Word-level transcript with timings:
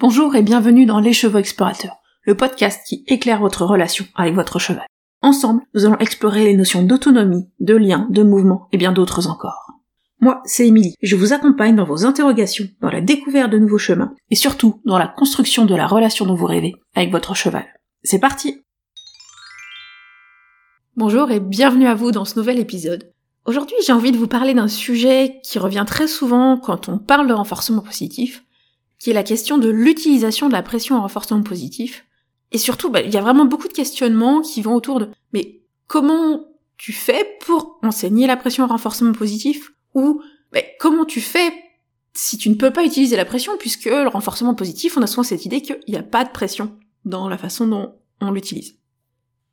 Bonjour 0.00 0.34
et 0.34 0.40
bienvenue 0.40 0.86
dans 0.86 0.98
Les 0.98 1.12
Chevaux 1.12 1.36
Explorateurs, 1.36 1.96
le 2.22 2.34
podcast 2.34 2.80
qui 2.88 3.04
éclaire 3.06 3.40
votre 3.40 3.66
relation 3.66 4.06
avec 4.14 4.34
votre 4.34 4.58
cheval. 4.58 4.86
Ensemble, 5.20 5.60
nous 5.74 5.84
allons 5.84 5.98
explorer 5.98 6.44
les 6.44 6.56
notions 6.56 6.82
d'autonomie, 6.82 7.50
de 7.60 7.76
lien, 7.76 8.08
de 8.08 8.22
mouvement 8.22 8.66
et 8.72 8.78
bien 8.78 8.92
d'autres 8.92 9.28
encore. 9.28 9.72
Moi, 10.18 10.40
c'est 10.46 10.66
Émilie, 10.66 10.94
je 11.02 11.16
vous 11.16 11.34
accompagne 11.34 11.76
dans 11.76 11.84
vos 11.84 12.06
interrogations, 12.06 12.64
dans 12.80 12.88
la 12.88 13.02
découverte 13.02 13.52
de 13.52 13.58
nouveaux 13.58 13.76
chemins, 13.76 14.14
et 14.30 14.36
surtout 14.36 14.80
dans 14.86 14.96
la 14.96 15.06
construction 15.06 15.66
de 15.66 15.74
la 15.74 15.86
relation 15.86 16.24
dont 16.24 16.34
vous 16.34 16.46
rêvez 16.46 16.76
avec 16.94 17.12
votre 17.12 17.34
cheval. 17.34 17.66
C'est 18.02 18.20
parti 18.20 18.62
Bonjour 20.96 21.30
et 21.30 21.40
bienvenue 21.40 21.86
à 21.86 21.94
vous 21.94 22.10
dans 22.10 22.24
ce 22.24 22.38
nouvel 22.38 22.58
épisode. 22.58 23.12
Aujourd'hui, 23.44 23.76
j'ai 23.86 23.92
envie 23.92 24.12
de 24.12 24.18
vous 24.18 24.28
parler 24.28 24.54
d'un 24.54 24.68
sujet 24.68 25.40
qui 25.44 25.58
revient 25.58 25.84
très 25.86 26.08
souvent 26.08 26.56
quand 26.56 26.88
on 26.88 26.96
parle 26.96 27.28
de 27.28 27.34
renforcement 27.34 27.82
positif, 27.82 28.42
qui 29.00 29.10
est 29.10 29.14
la 29.14 29.24
question 29.24 29.58
de 29.58 29.68
l'utilisation 29.68 30.46
de 30.46 30.52
la 30.52 30.62
pression 30.62 30.96
en 30.96 31.02
renforcement 31.02 31.42
positif. 31.42 32.04
Et 32.52 32.58
surtout, 32.58 32.90
bah, 32.90 33.00
il 33.00 33.12
y 33.12 33.16
a 33.16 33.22
vraiment 33.22 33.46
beaucoup 33.46 33.66
de 33.66 33.72
questionnements 33.72 34.42
qui 34.42 34.62
vont 34.62 34.74
autour 34.74 35.00
de 35.00 35.08
mais 35.32 35.62
comment 35.86 36.44
tu 36.76 36.92
fais 36.92 37.26
pour 37.40 37.78
enseigner 37.82 38.26
la 38.26 38.36
pression 38.36 38.64
en 38.64 38.68
renforcement 38.68 39.12
positif? 39.12 39.72
Ou 39.94 40.22
bah, 40.52 40.60
comment 40.78 41.04
tu 41.04 41.20
fais 41.20 41.52
si 42.12 42.36
tu 42.36 42.50
ne 42.50 42.54
peux 42.54 42.72
pas 42.72 42.84
utiliser 42.84 43.16
la 43.16 43.24
pression 43.24 43.56
puisque 43.58 43.86
le 43.86 44.08
renforcement 44.08 44.54
positif, 44.54 44.96
on 44.96 45.02
a 45.02 45.06
souvent 45.06 45.22
cette 45.22 45.46
idée 45.46 45.62
qu'il 45.62 45.78
n'y 45.88 45.96
a 45.96 46.02
pas 46.02 46.24
de 46.24 46.30
pression 46.30 46.76
dans 47.04 47.28
la 47.28 47.38
façon 47.38 47.66
dont 47.66 47.94
on 48.20 48.30
l'utilise. 48.30 48.76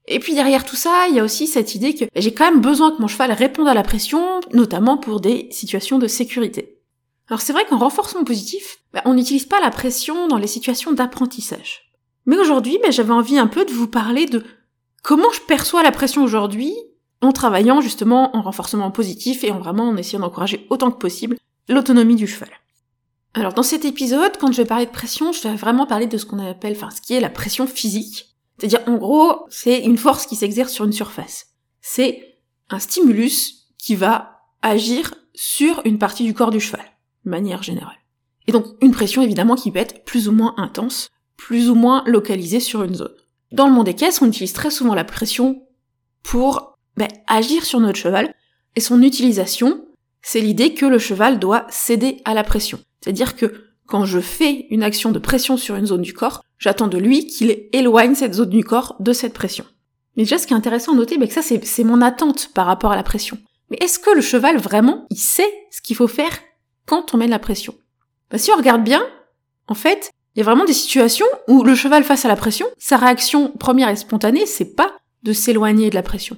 Et 0.08 0.20
puis 0.20 0.34
derrière 0.34 0.66
tout 0.66 0.76
ça, 0.76 1.08
il 1.10 1.16
y 1.16 1.20
a 1.20 1.24
aussi 1.24 1.48
cette 1.48 1.76
idée 1.76 1.94
que 1.94 2.06
j'ai 2.16 2.34
quand 2.34 2.50
même 2.50 2.62
besoin 2.62 2.92
que 2.92 3.02
mon 3.02 3.08
cheval 3.08 3.32
réponde 3.32 3.68
à 3.68 3.74
la 3.74 3.84
pression, 3.84 4.40
notamment 4.54 4.98
pour 4.98 5.20
des 5.20 5.48
situations 5.52 6.00
de 6.00 6.08
sécurité. 6.08 6.77
Alors 7.30 7.42
c'est 7.42 7.54
vrai 7.54 7.66
qu'en 7.66 7.78
renforcement 7.78 8.24
positif, 8.24 8.80
bah, 8.94 9.02
on 9.06 9.14
n'utilise 9.14 9.46
pas 9.46 9.60
la 9.60 9.70
pression 9.70 10.28
dans 10.28 10.38
les 10.38 10.48
situations 10.48 10.94
d'apprentissage. 10.94 11.92
Mais 12.26 12.38
aujourd'hui, 12.38 12.80
bah, 12.82 12.92
j'avais 12.92 13.14
envie 13.14 13.38
un 13.38 13.48
peu 13.48 13.66
de 13.66 13.74
vous 13.74 13.88
parler 13.88 14.26
de 14.26 14.44
comment 15.04 15.32
je 15.34 15.42
perçois 15.42 15.84
la 15.84 15.92
pression 15.92 16.24
aujourd'hui 16.24 16.74
en 17.22 17.32
travaillant 17.32 17.82
justement 17.82 18.36
en 18.36 18.42
renforcement 18.42 18.92
positif 18.92 19.44
et 19.44 19.52
en 19.52 19.60
vraiment 19.60 19.90
en 19.90 19.98
essayant 19.98 20.20
d'encourager 20.20 20.68
autant 20.70 20.92
que 20.92 21.00
possible 21.00 21.38
l'autonomie 21.68 22.16
du 22.16 22.28
cheval. 22.28 22.50
Alors 23.34 23.54
dans 23.54 23.64
cet 23.64 23.86
épisode, 23.86 24.38
quand 24.40 24.52
je 24.52 24.62
vais 24.62 24.68
parler 24.68 24.86
de 24.86 24.92
pression, 24.92 25.32
je 25.32 25.42
vais 25.42 25.56
vraiment 25.56 25.86
parler 25.86 26.08
de 26.08 26.18
ce 26.18 26.26
qu'on 26.26 26.40
appelle, 26.40 26.74
enfin 26.74 26.90
ce 26.92 27.02
qui 27.02 27.14
est 27.14 27.20
la 27.20 27.30
pression 27.30 27.68
physique. 27.68 28.36
C'est-à-dire 28.58 28.82
en 28.88 28.96
gros, 28.96 29.46
c'est 29.50 29.80
une 29.82 29.98
force 29.98 30.26
qui 30.26 30.36
s'exerce 30.36 30.72
sur 30.72 30.86
une 30.86 30.94
surface. 30.94 31.48
C'est 31.82 32.40
un 32.70 32.80
stimulus 32.80 33.68
qui 33.78 33.96
va 33.96 34.42
agir 34.62 35.14
sur 35.36 35.82
une 35.86 36.00
partie 36.00 36.24
du 36.24 36.34
corps 36.34 36.52
du 36.52 36.60
cheval 36.60 36.86
manière 37.26 37.64
générale. 37.64 37.98
Et 38.48 38.52
donc 38.52 38.66
une 38.82 38.92
pression 38.92 39.22
évidemment 39.22 39.56
qui 39.56 39.72
peut 39.72 39.80
être 39.80 40.04
plus 40.06 40.28
ou 40.28 40.32
moins 40.32 40.54
intense, 40.58 41.10
plus 41.36 41.70
ou 41.70 41.76
moins 41.76 42.04
localisée 42.06 42.60
sur 42.60 42.84
une 42.84 42.96
zone. 42.96 43.14
Dans 43.52 43.68
le 43.68 43.74
monde 43.74 43.86
des 43.86 43.94
caisses, 43.94 44.22
on 44.22 44.28
utilise 44.28 44.54
très 44.54 44.72
souvent 44.72 44.96
la 44.96 45.06
pression 45.06 45.64
pour 46.24 46.78
ben, 46.98 47.08
agir 47.28 47.64
sur 47.64 47.80
notre 47.80 48.00
cheval, 48.00 48.34
et 48.76 48.82
son 48.82 49.02
utilisation, 49.02 49.86
c'est 50.22 50.42
l'idée 50.42 50.74
que 50.74 50.86
le 50.86 51.00
cheval 51.00 51.40
doit 51.40 51.66
céder 51.70 52.22
à 52.26 52.34
la 52.34 52.44
pression. 52.44 52.80
C'est-à-dire 53.02 53.36
que 53.36 53.64
quand 53.88 54.06
je 54.06 54.20
fais 54.20 54.68
une 54.70 54.84
action 54.84 55.12
de 55.12 55.20
pression 55.20 55.58
sur 55.58 55.76
une 55.76 55.86
zone 55.86 56.02
du 56.02 56.14
corps, 56.14 56.44
j'attends 56.58 56.88
de 56.88 56.98
lui 56.98 57.28
qu'il 57.28 57.70
éloigne 57.72 58.16
cette 58.16 58.34
zone 58.34 58.50
du 58.50 58.64
corps 58.64 58.96
de 59.00 59.14
cette 59.14 59.34
pression. 59.34 59.66
Mais 60.16 60.24
déjà, 60.24 60.38
ce 60.38 60.48
qui 60.48 60.54
est 60.54 60.58
intéressant 60.58 60.94
à 60.94 60.96
noter, 60.96 61.18
ben, 61.18 61.28
que 61.28 61.34
ça, 61.34 61.42
c'est 61.42 61.84
mon 61.84 62.02
attente 62.02 62.50
par 62.54 62.66
rapport 62.66 62.92
à 62.92 62.96
la 62.96 63.04
pression. 63.04 63.38
Mais 63.70 63.78
est-ce 63.80 64.00
que 64.00 64.10
le 64.10 64.22
cheval, 64.22 64.58
vraiment, 64.58 65.06
il 65.10 65.18
sait 65.18 65.52
ce 65.72 65.82
qu'il 65.82 65.96
faut 65.96 66.08
faire 66.08 66.40
quand 66.88 67.14
on 67.14 67.18
met 67.18 67.28
de 67.28 67.32
la 67.32 67.38
pression 67.38 67.76
bah, 68.32 68.40
Si 68.40 68.52
on 68.52 68.58
regarde 68.58 68.84
bien, 68.84 69.06
en 69.68 69.76
fait, 69.76 70.10
il 70.36 70.40
y 70.40 70.42
a 70.42 70.46
vraiment 70.46 70.66
des 70.66 70.74
situations 70.74 71.28
où 71.48 71.64
le 71.64 71.76
cheval 71.76 72.04
face 72.04 72.26
à 72.26 72.28
la 72.28 72.36
pression, 72.36 72.66
sa 72.80 72.98
réaction 72.98 73.52
première 73.52 73.90
et 73.90 73.96
spontanée, 73.96 74.48
c'est 74.48 74.76
pas 74.76 74.98
de 75.22 75.34
s'éloigner 75.34 75.90
de 75.92 75.96
la 75.96 76.04
pression. 76.04 76.38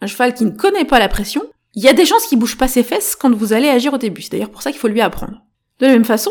Un 0.00 0.06
cheval 0.06 0.34
qui 0.34 0.44
ne 0.44 0.50
connaît 0.50 0.84
pas 0.84 0.98
la 0.98 1.08
pression, 1.08 1.42
il 1.74 1.82
y 1.82 1.88
a 1.88 1.92
des 1.92 2.04
chances 2.04 2.26
qu'il 2.26 2.38
bouge 2.38 2.56
pas 2.56 2.68
ses 2.68 2.82
fesses 2.82 3.16
quand 3.16 3.32
vous 3.34 3.52
allez 3.52 3.68
agir 3.68 3.94
au 3.94 3.98
début. 3.98 4.22
C'est 4.22 4.32
d'ailleurs 4.32 4.50
pour 4.50 4.62
ça 4.62 4.72
qu'il 4.72 4.80
faut 4.80 4.88
lui 4.88 5.00
apprendre. 5.00 5.42
De 5.78 5.86
la 5.86 5.92
même 5.92 6.04
façon, 6.04 6.30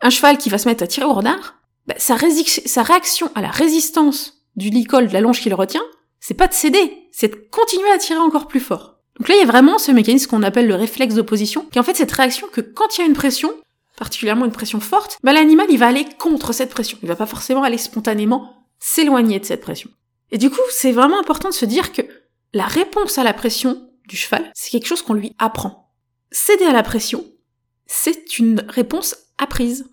un 0.00 0.10
cheval 0.10 0.38
qui 0.38 0.50
va 0.50 0.58
se 0.58 0.68
mettre 0.68 0.82
à 0.82 0.86
tirer 0.86 1.06
au 1.06 1.12
renard, 1.12 1.56
bah, 1.86 1.94
sa, 1.98 2.16
sa, 2.18 2.82
réaction 2.82 3.30
à 3.34 3.42
la 3.42 3.50
résistance 3.50 4.44
du 4.56 4.70
licol 4.70 5.08
de 5.08 5.12
la 5.12 5.20
longe 5.20 5.40
qu'il 5.40 5.54
retient, 5.54 5.84
c'est 6.20 6.34
pas 6.34 6.48
de 6.48 6.54
céder, 6.54 7.08
c'est 7.12 7.28
de 7.28 7.48
continuer 7.50 7.90
à 7.90 7.98
tirer 7.98 8.18
encore 8.18 8.48
plus 8.48 8.60
fort. 8.60 8.95
Donc 9.18 9.28
là, 9.28 9.34
il 9.34 9.38
y 9.38 9.42
a 9.42 9.46
vraiment 9.46 9.78
ce 9.78 9.92
mécanisme 9.92 10.28
qu'on 10.28 10.42
appelle 10.42 10.66
le 10.66 10.74
réflexe 10.74 11.14
d'opposition, 11.14 11.66
qui 11.70 11.78
est 11.78 11.80
en 11.80 11.84
fait 11.84 11.96
cette 11.96 12.12
réaction 12.12 12.48
que 12.52 12.60
quand 12.60 12.96
il 12.96 13.00
y 13.00 13.04
a 13.04 13.06
une 13.06 13.14
pression, 13.14 13.50
particulièrement 13.96 14.44
une 14.44 14.52
pression 14.52 14.80
forte, 14.80 15.18
bah 15.22 15.32
l'animal 15.32 15.66
il 15.70 15.78
va 15.78 15.86
aller 15.86 16.06
contre 16.18 16.52
cette 16.52 16.70
pression. 16.70 16.98
Il 17.02 17.08
va 17.08 17.16
pas 17.16 17.26
forcément 17.26 17.62
aller 17.62 17.78
spontanément 17.78 18.66
s'éloigner 18.78 19.40
de 19.40 19.44
cette 19.44 19.62
pression. 19.62 19.90
Et 20.30 20.38
du 20.38 20.50
coup, 20.50 20.60
c'est 20.70 20.92
vraiment 20.92 21.18
important 21.18 21.48
de 21.48 21.54
se 21.54 21.64
dire 21.64 21.92
que 21.92 22.02
la 22.52 22.66
réponse 22.66 23.18
à 23.18 23.24
la 23.24 23.32
pression 23.32 23.88
du 24.06 24.16
cheval, 24.16 24.50
c'est 24.54 24.70
quelque 24.70 24.86
chose 24.86 25.02
qu'on 25.02 25.14
lui 25.14 25.34
apprend. 25.38 25.92
Céder 26.30 26.64
à 26.64 26.72
la 26.72 26.82
pression, 26.82 27.24
c'est 27.86 28.38
une 28.38 28.64
réponse 28.68 29.16
apprise. 29.38 29.88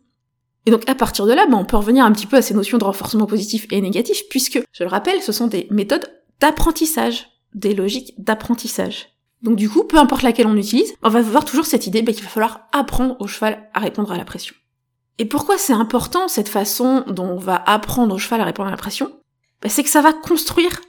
Et 0.65 0.71
donc 0.71 0.87
à 0.89 0.95
partir 0.95 1.25
de 1.25 1.33
là, 1.33 1.45
bah, 1.47 1.57
on 1.57 1.65
peut 1.65 1.77
revenir 1.77 2.05
un 2.05 2.11
petit 2.11 2.27
peu 2.27 2.37
à 2.37 2.41
ces 2.41 2.53
notions 2.53 2.77
de 2.77 2.83
renforcement 2.83 3.25
positif 3.25 3.67
et 3.71 3.81
négatif, 3.81 4.23
puisque, 4.29 4.61
je 4.71 4.83
le 4.83 4.89
rappelle, 4.89 5.21
ce 5.21 5.31
sont 5.31 5.47
des 5.47 5.67
méthodes 5.71 6.09
d'apprentissage, 6.39 7.29
des 7.53 7.73
logiques 7.73 8.13
d'apprentissage. 8.17 9.12
Donc 9.43 9.57
du 9.57 9.69
coup, 9.69 9.83
peu 9.83 9.97
importe 9.97 10.23
laquelle 10.23 10.47
on 10.47 10.55
utilise, 10.55 10.95
on 11.03 11.09
va 11.09 11.19
avoir 11.19 11.45
toujours 11.45 11.65
cette 11.65 11.85
idée 11.85 12.01
bah, 12.01 12.13
qu'il 12.13 12.23
va 12.23 12.29
falloir 12.29 12.67
apprendre 12.71 13.17
au 13.19 13.27
cheval 13.27 13.69
à 13.73 13.79
répondre 13.81 14.11
à 14.11 14.17
la 14.17 14.25
pression. 14.25 14.55
Et 15.19 15.25
pourquoi 15.25 15.57
c'est 15.57 15.73
important 15.73 16.27
cette 16.27 16.49
façon 16.49 17.03
dont 17.07 17.27
on 17.27 17.37
va 17.37 17.61
apprendre 17.67 18.15
au 18.15 18.17
cheval 18.17 18.41
à 18.41 18.45
répondre 18.45 18.69
à 18.69 18.71
la 18.71 18.77
pression? 18.77 19.11
Bah, 19.61 19.69
C'est 19.69 19.83
que 19.83 19.89
ça 19.89 20.01
va 20.01 20.13
construire 20.13 20.81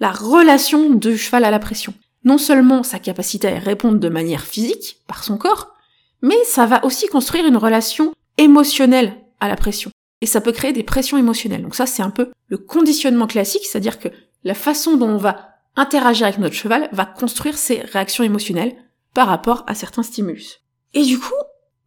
la 0.00 0.10
relation 0.10 0.90
du 0.90 1.16
cheval 1.16 1.44
à 1.44 1.50
la 1.50 1.60
pression. 1.60 1.94
Non 2.24 2.38
seulement 2.38 2.82
sa 2.82 2.98
capacité 2.98 3.48
à 3.48 3.58
répondre 3.58 3.98
de 3.98 4.08
manière 4.08 4.42
physique, 4.42 4.98
par 5.06 5.22
son 5.22 5.38
corps, 5.38 5.68
mais 6.22 6.36
ça 6.44 6.66
va 6.66 6.84
aussi 6.84 7.06
construire 7.06 7.46
une 7.46 7.56
relation 7.56 8.12
émotionnelle 8.36 9.14
à 9.40 9.48
la 9.48 9.56
pression. 9.56 9.90
Et 10.20 10.26
ça 10.26 10.40
peut 10.40 10.52
créer 10.52 10.72
des 10.72 10.84
pressions 10.84 11.18
émotionnelles. 11.18 11.62
Donc 11.62 11.74
ça, 11.74 11.86
c'est 11.86 12.02
un 12.02 12.10
peu 12.10 12.30
le 12.48 12.58
conditionnement 12.58 13.26
classique, 13.26 13.64
c'est-à-dire 13.64 13.98
que 13.98 14.08
la 14.44 14.54
façon 14.54 14.96
dont 14.96 15.08
on 15.08 15.16
va 15.16 15.51
interagir 15.76 16.26
avec 16.26 16.38
notre 16.38 16.54
cheval 16.54 16.88
va 16.92 17.04
construire 17.04 17.56
ses 17.56 17.80
réactions 17.80 18.24
émotionnelles 18.24 18.74
par 19.14 19.28
rapport 19.28 19.64
à 19.66 19.74
certains 19.74 20.02
stimulus. 20.02 20.60
Et 20.94 21.04
du 21.04 21.18
coup, 21.18 21.34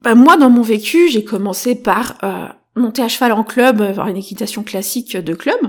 bah 0.01 0.16
moi 0.16 0.38
dans 0.38 0.50
mon 0.50 0.62
vécu, 0.62 1.09
j'ai 1.09 1.23
commencé 1.23 1.75
par 1.75 2.18
euh, 2.23 2.47
monter 2.75 3.01
à 3.01 3.07
cheval 3.07 3.31
en 3.31 3.44
club, 3.44 3.81
avoir 3.81 4.07
une 4.07 4.18
équitation 4.18 4.63
classique 4.63 5.18
de 5.18 5.34
club. 5.34 5.59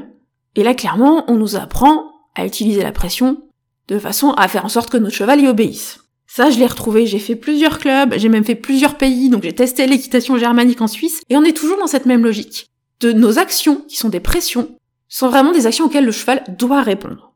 Et 0.54 0.62
là, 0.62 0.74
clairement, 0.74 1.24
on 1.28 1.34
nous 1.34 1.56
apprend 1.56 2.10
à 2.34 2.46
utiliser 2.46 2.82
la 2.82 2.92
pression 2.92 3.42
de 3.88 3.98
façon 3.98 4.32
à 4.32 4.48
faire 4.48 4.64
en 4.64 4.70
sorte 4.70 4.90
que 4.90 4.96
notre 4.96 5.14
cheval 5.14 5.40
y 5.40 5.48
obéisse. 5.48 6.00
Ça, 6.26 6.50
je 6.50 6.58
l'ai 6.58 6.66
retrouvé, 6.66 7.06
j'ai 7.06 7.20
fait 7.20 7.36
plusieurs 7.36 7.78
clubs, 7.78 8.14
j'ai 8.16 8.28
même 8.28 8.44
fait 8.44 8.56
plusieurs 8.56 8.96
pays, 8.96 9.30
donc 9.30 9.44
j'ai 9.44 9.54
testé 9.54 9.86
l'équitation 9.86 10.36
germanique 10.36 10.80
en 10.80 10.88
Suisse, 10.88 11.22
et 11.30 11.36
on 11.36 11.44
est 11.44 11.56
toujours 11.56 11.78
dans 11.78 11.86
cette 11.86 12.06
même 12.06 12.24
logique. 12.24 12.66
De 13.00 13.12
nos 13.12 13.38
actions, 13.38 13.82
qui 13.88 13.96
sont 13.96 14.08
des 14.08 14.20
pressions, 14.20 14.76
sont 15.08 15.28
vraiment 15.28 15.52
des 15.52 15.66
actions 15.66 15.84
auxquelles 15.84 16.04
le 16.04 16.12
cheval 16.12 16.42
doit 16.58 16.82
répondre. 16.82 17.35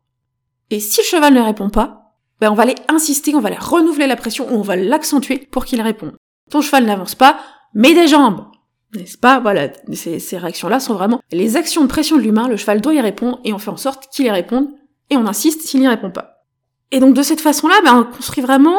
Et 0.71 0.81
si 0.81 1.01
le 1.01 1.07
cheval 1.07 1.35
ne 1.35 1.41
répond 1.41 1.69
pas, 1.69 2.15
ben 2.41 2.51
on 2.51 2.55
va 2.55 2.63
aller 2.63 2.77
insister, 2.89 3.35
on 3.35 3.41
va 3.41 3.49
aller 3.49 3.59
renouveler 3.59 4.07
la 4.07 4.17
pression, 4.17 4.51
ou 4.51 4.59
on 4.59 4.63
va 4.63 4.77
l'accentuer 4.77 5.39
pour 5.39 5.65
qu'il 5.65 5.83
réponde. 5.83 6.17
Ton 6.51 6.63
cheval 6.63 6.85
n'avance 6.85 7.15
pas, 7.15 7.39
mets 7.75 7.95
des 7.95 8.09
jambes 8.09 8.47
N'est-ce 8.95 9.19
pas? 9.19 9.41
Voilà, 9.41 9.69
ces, 9.93 10.39
réactions-là 10.39 10.81
sont 10.81 10.95
vraiment 10.95 11.21
les 11.33 11.57
actions 11.57 11.83
de 11.83 11.89
pression 11.89 12.17
de 12.17 12.23
l'humain, 12.23 12.49
le 12.49 12.57
cheval 12.57 12.81
doit 12.81 12.95
y 12.95 13.01
répondre, 13.01 13.41
et 13.45 13.53
on 13.53 13.59
fait 13.59 13.71
en 13.71 13.77
sorte 13.77 14.09
qu'il 14.13 14.27
y 14.27 14.31
réponde, 14.31 14.69
et 15.11 15.17
on 15.17 15.27
insiste 15.27 15.63
s'il 15.63 15.81
n'y 15.81 15.89
répond 15.89 16.11
pas. 16.11 16.45
Et 16.93 17.01
donc 17.01 17.15
de 17.15 17.23
cette 17.23 17.41
façon-là, 17.41 17.75
ben, 17.85 17.95
on 17.95 18.17
construit 18.17 18.43
vraiment 18.43 18.79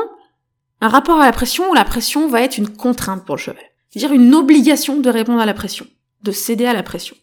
un 0.81 0.89
rapport 0.89 1.19
à 1.19 1.25
la 1.25 1.31
pression 1.31 1.69
où 1.69 1.73
la 1.73 1.85
pression 1.85 2.27
va 2.27 2.41
être 2.41 2.57
une 2.57 2.69
contrainte 2.69 3.25
pour 3.25 3.35
le 3.35 3.41
cheval. 3.41 3.63
C'est-à-dire 3.89 4.13
une 4.13 4.33
obligation 4.33 4.99
de 4.99 5.09
répondre 5.09 5.39
à 5.39 5.45
la 5.45 5.53
pression, 5.53 5.85
de 6.23 6.31
céder 6.31 6.65
à 6.65 6.73
la 6.73 6.83
pression. 6.83 7.15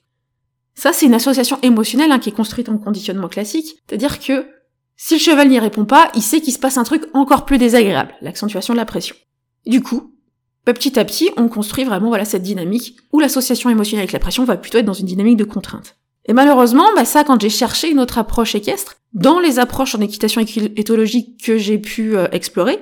Ça, 0.75 0.93
c'est 0.93 1.07
une 1.07 1.15
association 1.15 1.59
émotionnelle 1.63 2.13
hein, 2.13 2.21
qui 2.21 2.29
est 2.29 2.33
construite 2.33 2.69
en 2.69 2.79
conditionnement 2.79 3.29
classique, 3.29 3.83
c'est-à-dire 3.89 4.21
que 4.21 4.47
si 5.01 5.15
le 5.15 5.21
cheval 5.21 5.49
n'y 5.49 5.61
répond 5.61 5.85
pas, 5.85 6.11
il 6.17 6.23
sait 6.23 6.41
qu'il 6.41 6.53
se 6.53 6.59
passe 6.59 6.77
un 6.77 6.83
truc 6.83 7.05
encore 7.15 7.45
plus 7.45 7.57
désagréable, 7.57 8.15
l'accentuation 8.21 8.75
de 8.75 8.79
la 8.79 8.85
pression. 8.85 9.15
Du 9.65 9.81
coup, 9.81 10.13
petit 10.65 10.99
à 10.99 11.05
petit, 11.05 11.31
on 11.37 11.49
construit 11.49 11.85
vraiment 11.85 12.09
voilà 12.09 12.25
cette 12.25 12.43
dynamique 12.43 12.97
où 13.13 13.21
l'association 13.21 13.71
émotionnelle 13.71 14.03
avec 14.03 14.13
la 14.13 14.19
pression 14.19 14.45
va 14.45 14.57
plutôt 14.57 14.79
être 14.79 14.85
dans 14.85 14.93
une 14.93 15.07
dynamique 15.07 15.37
de 15.37 15.45
contrainte. 15.45 15.97
Et 16.27 16.33
malheureusement, 16.33 16.89
bah 16.97 17.05
ça, 17.05 17.23
quand 17.23 17.41
j'ai 17.41 17.49
cherché 17.49 17.89
une 17.89 18.01
autre 18.01 18.19
approche 18.19 18.57
équestre, 18.57 18.97
dans 19.13 19.39
les 19.39 19.61
approches 19.61 19.95
en 19.95 20.01
équitation 20.01 20.41
éthologique 20.41 21.45
que 21.45 21.59
j'ai 21.59 21.79
pu 21.79 22.17
euh, 22.17 22.27
explorer, 22.33 22.81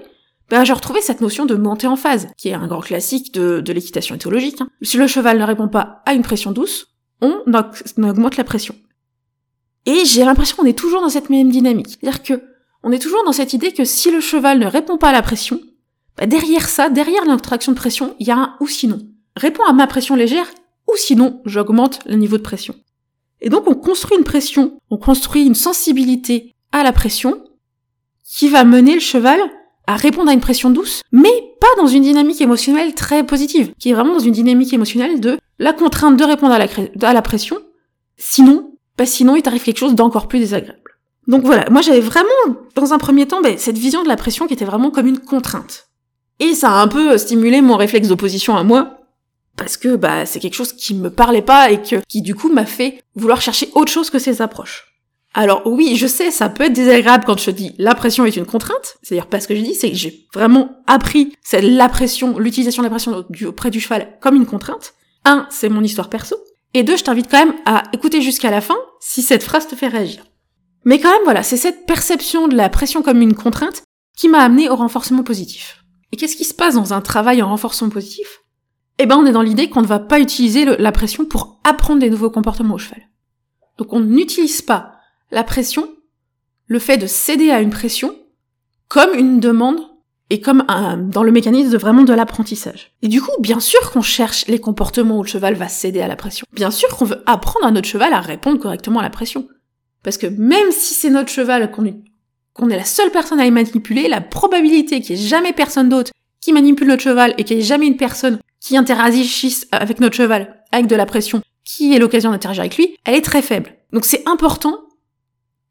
bah, 0.49 0.65
j'ai 0.65 0.73
retrouvé 0.73 1.03
cette 1.03 1.21
notion 1.21 1.45
de 1.45 1.55
montée 1.55 1.87
en 1.87 1.97
phase, 1.97 2.29
qui 2.39 2.49
est 2.49 2.55
un 2.55 2.67
grand 2.67 2.81
classique 2.81 3.35
de, 3.35 3.63
l'équitation 3.73 4.15
éthologique. 4.15 4.63
Hein. 4.63 4.69
Si 4.81 4.97
le 4.97 5.07
cheval 5.07 5.39
ne 5.39 5.45
répond 5.45 5.69
pas 5.69 6.03
à 6.07 6.15
une 6.15 6.23
pression 6.23 6.53
douce, 6.53 6.89
on 7.21 7.43
augmente 7.99 8.39
la 8.39 8.45
pression. 8.45 8.75
Et 9.87 10.05
j'ai 10.05 10.25
l'impression 10.25 10.57
qu'on 10.57 10.67
est 10.67 10.79
toujours 10.79 11.01
dans 11.01 11.09
cette 11.09 11.31
même 11.31 11.51
dynamique. 11.51 11.97
C'est-à-dire 12.01 12.23
que 12.23 12.43
on 12.83 12.93
est 12.93 12.99
toujours 12.99 13.25
dans 13.25 13.33
cette 13.33 13.53
idée 13.53 13.73
que 13.73 13.85
si 13.85 14.11
le 14.11 14.21
cheval 14.21 14.59
ne 14.59 14.67
répond 14.67 14.99
pas 14.99 15.09
à 15.09 15.13
la 15.13 15.23
pression, 15.23 15.61
bah 16.17 16.27
derrière 16.27 16.69
ça, 16.69 16.89
derrière 16.89 17.25
notre 17.25 17.53
action 17.53 17.73
de 17.73 17.77
pression, 17.77 18.15
il 18.21 18.27
y 18.27 18.31
a 18.31 18.37
un 18.37 18.57
ou 18.61 18.69
sinon. 18.69 18.99
Réponds 19.37 19.65
à 19.65 19.73
ma 19.73 19.87
pression 19.87 20.15
légère 20.15 20.47
ou 20.89 20.93
sinon 20.97 21.41
j'augmente 21.45 22.01
le 22.07 22.17
niveau 22.17 22.37
de 22.37 22.43
pression. 22.43 22.75
Et 23.41 23.49
donc 23.49 23.69
on 23.69 23.75
construit 23.75 24.17
une 24.17 24.25
pression, 24.25 24.79
on 24.91 24.99
construit 24.99 25.45
une 25.45 25.55
sensibilité 25.55 26.55
à 26.73 26.83
la 26.83 26.93
pression 26.93 27.43
qui 28.25 28.49
va 28.49 28.65
mener 28.65 28.95
le 28.95 29.01
cheval 29.01 29.41
à 29.87 29.97
répondre 29.97 30.31
à 30.31 30.35
une 30.35 30.41
pression 30.41 30.71
douce, 30.71 31.03
mais 31.13 31.31
pas 31.61 31.69
dans 31.77 31.87
une 31.87 32.03
dynamique 32.03 32.41
émotionnelle 32.41 32.95
très 32.95 33.25
positive, 33.25 33.73
qui 33.79 33.91
est 33.91 33.95
vraiment 33.95 34.15
dans 34.15 34.21
une 34.21 34.33
dynamique 34.33 34.73
émotionnelle 34.73 35.21
de 35.21 35.39
la 35.59 35.73
contrainte 35.73 36.17
de 36.17 36.25
répondre 36.25 36.53
à 36.53 37.13
la 37.13 37.23
pression, 37.23 37.59
sinon, 38.17 38.76
bah 38.99 39.07
sinon 39.07 39.37
il 39.37 39.43
t'arrive 39.43 39.63
quelque 39.63 39.79
chose 39.79 39.95
d'encore 39.95 40.29
plus 40.29 40.39
désagréable. 40.39 40.81
Donc 41.27 41.45
voilà, 41.45 41.69
moi 41.71 41.83
j'avais 41.83 42.01
vraiment, 42.01 42.29
dans 42.75 42.93
un 42.93 42.99
premier 42.99 43.27
temps, 43.27 43.41
bah, 43.41 43.57
cette 43.57 43.79
vision 43.79 44.03
de 44.03 44.09
la 44.09 44.17
pression 44.17 44.47
qui 44.47 44.55
était 44.55 44.65
vraiment 44.65 44.91
comme 44.91 45.07
une 45.07 45.19
contrainte. 45.19 45.89
Et 46.39 46.55
ça 46.55 46.71
a 46.71 46.83
un 46.83 46.89
peu 46.89 47.17
stimulé 47.19 47.63
mon 47.63 47.77
réflexe 47.77 48.09
d'opposition 48.09 48.57
à 48.57 48.63
moi, 48.63 48.99
parce 49.57 49.77
que 49.77 49.97
bah 49.97 50.27
c'est 50.27 50.39
quelque 50.39 50.55
chose 50.55 50.73
qui 50.73 50.95
me 50.95 51.11
parlait 51.11 51.43
pas 51.43 51.71
et 51.71 51.81
que, 51.81 51.97
qui 52.09 52.23
du 52.23 52.35
coup 52.35 52.53
m'a 52.53 52.67
fait 52.67 53.03
vouloir 53.15 53.41
chercher 53.41 53.71
autre 53.75 53.91
chose 53.91 54.11
que 54.11 54.19
ces 54.19 54.43
approches. 54.43 54.93
Alors 55.35 55.63
oui, 55.67 55.97
je 55.97 56.07
sais, 56.07 56.31
ça 56.31 56.49
peut 56.49 56.65
être 56.65 56.73
désagréable 56.73 57.25
quand 57.27 57.39
je 57.39 57.51
dis 57.51 57.75
la 57.79 57.95
pression 57.95 58.25
est 58.25 58.37
une 58.37 58.47
contrainte. 58.47 58.97
C'est-à-dire 59.03 59.27
pas 59.27 59.41
ce 59.41 59.49
que 59.49 59.55
je 59.55 59.61
dis, 59.61 59.75
c'est 59.75 59.91
que 59.91 59.97
j'ai 59.97 60.27
vraiment 60.33 60.71
appris 60.87 61.33
c'est 61.43 61.61
la 61.61 61.89
pression, 61.89 62.39
l'utilisation 62.39 62.83
de 62.83 62.87
la 62.87 62.91
pression 62.91 63.25
auprès 63.47 63.71
du 63.71 63.81
cheval 63.81 64.17
comme 64.21 64.37
une 64.37 64.47
contrainte. 64.47 64.95
Un, 65.25 65.47
c'est 65.51 65.69
mon 65.69 65.83
histoire 65.83 66.09
perso. 66.09 66.37
Et 66.73 66.83
deux, 66.83 66.97
je 66.97 67.05
t'invite 67.05 67.31
quand 67.31 67.45
même 67.45 67.55
à 67.65 67.85
écouter 67.93 68.21
jusqu'à 68.21 68.51
la 68.51 68.61
fin 68.61 68.77
si 69.09 69.23
cette 69.23 69.45
phrase 69.45 69.69
te 69.69 69.77
fait 69.77 69.87
réagir. 69.87 70.25
Mais 70.85 70.99
quand 70.99 71.13
même, 71.13 71.23
voilà, 71.23 71.45
c'est 71.45 71.57
cette 71.57 71.87
perception 71.87 72.49
de 72.49 72.57
la 72.57 72.69
pression 72.69 73.03
comme 73.03 73.23
une 73.23 73.37
contrainte 73.37 73.85
qui 74.17 74.29
m'a 74.29 74.41
amené 74.41 74.69
au 74.69 74.75
renforcement 74.75 75.23
positif. 75.23 75.85
Et 76.11 76.17
qu'est-ce 76.17 76.35
qui 76.35 76.45
se 76.45 76.53
passe 76.53 76.75
dans 76.75 76.93
un 76.93 77.01
travail 77.01 77.41
en 77.41 77.49
renforcement 77.49 77.89
positif? 77.89 78.43
Eh 78.99 79.07
ben, 79.07 79.17
on 79.17 79.25
est 79.25 79.33
dans 79.33 79.43
l'idée 79.43 79.71
qu'on 79.71 79.83
ne 79.83 79.87
va 79.87 80.01
pas 80.01 80.19
utiliser 80.19 80.65
la 80.65 80.91
pression 80.91 81.25
pour 81.25 81.61
apprendre 81.63 82.01
des 82.01 82.11
nouveaux 82.11 82.31
comportements 82.31 82.75
au 82.75 82.79
cheval. 82.79 83.09
Donc 83.79 83.93
on 83.93 84.01
n'utilise 84.01 84.61
pas 84.61 84.95
la 85.31 85.45
pression, 85.45 85.89
le 86.67 86.81
fait 86.81 86.99
de 86.99 87.07
céder 87.07 87.51
à 87.51 87.61
une 87.61 87.71
pression, 87.71 88.17
comme 88.89 89.15
une 89.15 89.39
demande 89.39 89.81
et 90.31 90.41
comme 90.41 90.65
un, 90.69 90.97
dans 90.97 91.23
le 91.23 91.33
mécanisme 91.33 91.71
de 91.71 91.79
vraiment 91.79 92.03
de 92.03 92.13
l'apprentissage. 92.13 92.93
Et 93.03 93.09
du 93.09 93.21
coup, 93.21 93.31
bien 93.41 93.61
sûr 93.61 93.91
qu'on 93.91 94.03
cherche 94.03 94.47
les 94.49 94.59
comportements 94.59 95.19
où 95.19 95.23
le 95.23 95.29
cheval 95.29 95.55
va 95.55 95.69
céder 95.69 96.01
à 96.01 96.09
la 96.09 96.17
pression. 96.17 96.47
Bien 96.53 96.71
sûr 96.71 96.89
qu'on 96.97 97.05
veut 97.05 97.23
apprendre 97.27 97.67
à 97.67 97.71
notre 97.71 97.89
cheval 97.89 98.13
à 98.13 98.21
répondre 98.21 98.59
correctement 98.59 99.01
à 99.01 99.03
la 99.03 99.11
pression. 99.11 99.47
Parce 100.03 100.19
que 100.19 100.27
même 100.27 100.71
si 100.73 100.95
c'est 100.95 101.11
notre 101.11 101.31
cheval 101.31 101.71
qu'on 101.71 101.85
est, 101.85 101.97
qu'on 102.53 102.71
est 102.71 102.77
la 102.77 102.85
seule 102.85 103.11
personne 103.11 103.41
à 103.41 103.47
y 103.47 103.51
manipuler, 103.51 104.09
la 104.09 104.21
probabilité 104.21 105.01
qu'il 105.01 105.17
n'y 105.17 105.23
ait 105.23 105.27
jamais 105.27 105.53
personne 105.53 105.89
d'autre 105.89 106.11
qui 106.41 106.53
manipule 106.53 106.89
notre 106.89 107.03
cheval 107.03 107.35
et 107.39 107.45
qu'il 107.45 107.57
n'y 107.57 107.63
ait 107.63 107.67
jamais 107.67 107.87
une 107.87 107.97
personne 107.97 108.39
qui 108.61 108.77
interagisse 108.77 109.67
avec 109.73 110.01
notre 110.01 110.17
cheval 110.17 110.63
avec 110.73 110.87
de 110.87 110.97
la 110.97 111.07
pression 111.07 111.41
qui 111.65 111.95
ait 111.95 111.99
l'occasion 111.99 112.31
d'interagir 112.31 112.63
avec 112.63 112.77
lui, 112.77 112.97
elle 113.05 113.15
est 113.15 113.25
très 113.25 113.43
faible. 113.43 113.75
Donc 113.93 114.05
c'est 114.05 114.27
important 114.29 114.79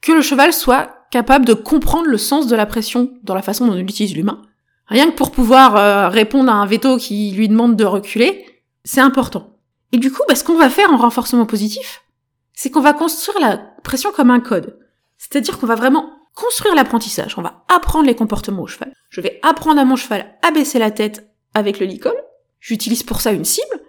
que 0.02 0.12
le 0.12 0.22
cheval 0.22 0.54
soit 0.54 1.05
capable 1.16 1.46
de 1.46 1.54
comprendre 1.54 2.08
le 2.08 2.18
sens 2.18 2.46
de 2.46 2.58
la 2.58 2.66
pression 2.66 3.14
dans 3.24 3.36
la 3.36 3.42
façon 3.42 3.68
dont 3.68 3.76
on 3.76 3.78
utilise 3.78 4.14
l'humain. 4.14 4.42
Rien 4.88 5.10
que 5.10 5.16
pour 5.16 5.32
pouvoir 5.32 5.78
euh, 5.78 6.10
répondre 6.10 6.52
à 6.52 6.56
un 6.56 6.66
veto 6.66 6.98
qui 6.98 7.32
lui 7.32 7.48
demande 7.48 7.78
de 7.78 7.86
reculer, 7.86 8.46
c'est 8.84 9.00
important. 9.00 9.56
Et 9.94 9.98
du 9.98 10.12
coup, 10.12 10.22
bah, 10.28 10.36
ce 10.36 10.44
qu'on 10.44 10.58
va 10.58 10.70
faire 10.70 10.92
en 10.92 10.98
renforcement 10.98 11.46
positif, 11.46 12.04
c'est 12.52 12.70
qu'on 12.70 12.82
va 12.82 12.92
construire 12.92 13.40
la 13.40 13.56
pression 13.82 14.12
comme 14.12 14.30
un 14.30 14.42
code. 14.42 14.78
C'est-à-dire 15.18 15.58
qu'on 15.58 15.68
va 15.68 15.76
vraiment 15.76 16.12
construire 16.34 16.76
l'apprentissage. 16.76 17.36
On 17.38 17.42
va 17.42 17.64
apprendre 17.74 18.08
les 18.08 18.16
comportements 18.16 18.64
au 18.64 18.68
cheval. 18.68 18.92
Je 19.10 19.22
vais 19.22 19.40
apprendre 19.42 19.80
à 19.80 19.86
mon 19.86 19.96
cheval 19.96 20.36
à 20.42 20.52
baisser 20.52 20.80
la 20.80 20.92
tête 20.92 21.30
avec 21.54 21.80
le 21.80 21.86
licol. 21.86 22.16
J'utilise 22.60 23.04
pour 23.04 23.22
ça 23.22 23.32
une 23.32 23.46
cible. 23.46 23.80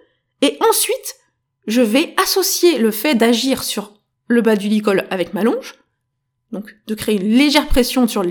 Et 0.41 0.57
ensuite, 0.69 1.15
je 1.67 1.81
vais 1.81 2.15
associer 2.23 2.77
le 2.77 2.91
fait 2.91 3.15
d'agir 3.15 3.63
sur 3.63 3.95
le 4.27 4.41
bas 4.41 4.55
du 4.55 4.69
licol 4.69 5.05
avec 5.09 5.33
ma 5.33 5.43
longe 5.43 5.75
donc 6.51 6.75
de 6.87 6.95
créer 6.95 7.21
une 7.21 7.33
légère 7.33 7.67
pression 7.67 8.07
sur 8.07 8.23
le 8.23 8.29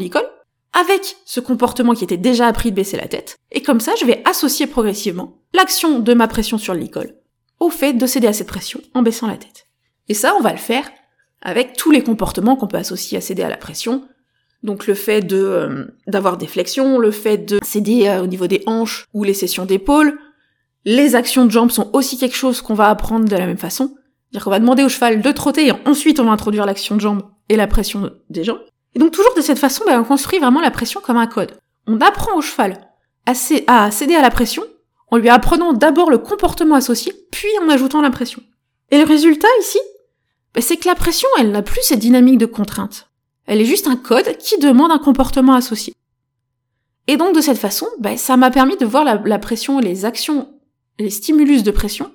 avec 0.73 1.17
ce 1.25 1.41
comportement 1.41 1.95
qui 1.95 2.05
était 2.05 2.17
déjà 2.17 2.47
appris 2.47 2.71
de 2.71 2.77
baisser 2.77 2.97
la 2.97 3.09
tête, 3.09 3.37
et 3.51 3.63
comme 3.63 3.81
ça 3.81 3.93
je 3.99 4.05
vais 4.05 4.23
associer 4.25 4.67
progressivement 4.67 5.39
l'action 5.55 6.01
de 6.01 6.15
ma 6.15 6.29
pression 6.29 6.59
sur 6.59 6.75
le 6.75 6.87
au 7.61 7.71
fait 7.71 7.95
de 7.95 8.07
céder 8.07 8.27
à 8.27 8.33
cette 8.33 8.49
pression 8.49 8.81
en 8.95 9.03
baissant 9.03 9.27
la 9.27 9.37
tête. 9.37 9.67
Et 10.09 10.15
ça, 10.15 10.35
on 10.39 10.43
va 10.43 10.53
le 10.53 10.59
faire 10.59 10.89
avec 11.43 11.75
tous 11.75 11.91
les 11.91 12.03
comportements 12.03 12.57
qu'on 12.57 12.67
peut 12.67 12.77
associer 12.77 13.19
à 13.19 13.21
céder 13.21 13.43
à 13.43 13.49
la 13.49 13.57
pression. 13.57 14.05
Donc 14.63 14.87
le 14.87 14.95
fait 14.95 15.23
de 15.23 15.37
euh, 15.37 15.85
d'avoir 16.07 16.39
des 16.39 16.47
flexions, 16.47 16.99
le 16.99 17.11
fait 17.11 17.39
de 17.39 17.59
céder 17.63 18.09
euh, 18.09 18.23
au 18.23 18.27
niveau 18.27 18.47
des 18.47 18.63
hanches 18.67 19.07
ou 19.13 19.23
les 19.23 19.35
sessions 19.35 19.65
d'épaule, 19.65 20.19
les 20.85 21.15
actions 21.15 21.45
de 21.45 21.51
jambes 21.51 21.71
sont 21.71 21.91
aussi 21.93 22.17
quelque 22.19 22.37
chose 22.37 22.63
qu'on 22.63 22.75
va 22.75 22.89
apprendre 22.89 23.29
de 23.29 23.37
la 23.37 23.47
même 23.47 23.59
façon. 23.59 23.95
C'est-à-dire 24.31 24.45
qu'on 24.45 24.51
va 24.51 24.59
demander 24.59 24.83
au 24.83 24.89
cheval 24.89 25.21
de 25.21 25.33
trotter 25.33 25.69
et 25.69 25.73
ensuite 25.87 26.21
on 26.21 26.25
va 26.25 26.33
introduire 26.33 26.67
l'action 26.67 26.97
de 26.97 27.01
jambes 27.01 27.23
et 27.49 27.57
la 27.57 27.67
pression 27.67 28.11
des 28.31 28.45
gens. 28.45 28.59
Et 28.95 28.99
donc 28.99 29.13
toujours 29.13 29.35
de 29.35 29.41
cette 29.41 29.59
façon, 29.59 29.85
ben, 29.87 30.01
on 30.01 30.05
construit 30.05 30.39
vraiment 30.39 30.61
la 30.61 30.71
pression 30.71 31.01
comme 31.01 31.19
un 31.19 31.27
code. 31.27 31.53
On 31.87 32.01
apprend 32.01 32.37
au 32.37 32.41
cheval 32.41 32.81
à, 33.27 33.35
céder 33.91 34.15
à 34.15 34.23
la 34.23 34.31
pression 34.31 34.63
en 35.11 35.19
lui 35.19 35.29
apprenant 35.29 35.73
d'abord 35.73 36.11
le 36.11 36.19
comportement 36.19 36.75
associé, 36.75 37.13
puis 37.31 37.49
en 37.63 37.69
ajoutant 37.69 38.01
la 38.01 38.11
pression. 38.11 38.43
Et 38.91 38.99
le 38.99 39.05
résultat 39.05 39.49
ici, 39.61 39.79
ben, 40.55 40.63
c'est 40.63 40.77
que 40.77 40.89
la 40.89 40.95
pression, 40.95 41.29
elle 41.39 41.53
n'a 41.53 41.63
plus 41.63 41.83
cette 41.83 41.99
dynamique 41.99 42.39
de 42.39 42.47
contrainte. 42.47 43.11
Elle 43.47 43.61
est 43.61 43.67
juste 43.67 43.87
un 43.87 43.97
code 43.97 44.37
qui 44.39 44.59
demande 44.59 44.91
un 44.91 44.99
comportement 44.99 45.55
associé. 45.55 45.93
Et 47.07 47.17
donc 47.17 47.37
de 47.37 47.41
cette 47.41 47.59
façon, 47.59 47.87
ben, 47.99 48.17
ça 48.17 48.37
m'a 48.37 48.51
permis 48.51 48.77
de 48.77 48.87
voir 48.87 49.05
la, 49.05 49.39
pression, 49.39 49.79
les 49.79 50.05
actions, 50.05 50.49
les 50.99 51.11
stimulus 51.11 51.63
de 51.63 51.71
pression 51.71 52.11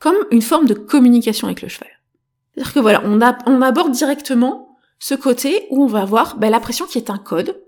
comme 0.00 0.16
une 0.32 0.42
forme 0.42 0.66
de 0.66 0.74
communication 0.74 1.46
avec 1.46 1.62
le 1.62 1.68
cheval. 1.68 1.88
C'est-à-dire 2.52 2.74
que 2.74 2.80
voilà, 2.80 3.02
on 3.06 3.62
aborde 3.62 3.92
directement 3.92 4.63
ce 5.04 5.14
côté 5.14 5.66
où 5.68 5.84
on 5.84 5.86
va 5.86 6.00
avoir 6.00 6.38
ben, 6.38 6.48
la 6.48 6.60
pression 6.60 6.86
qui 6.86 6.96
est 6.96 7.10
un 7.10 7.18
code, 7.18 7.60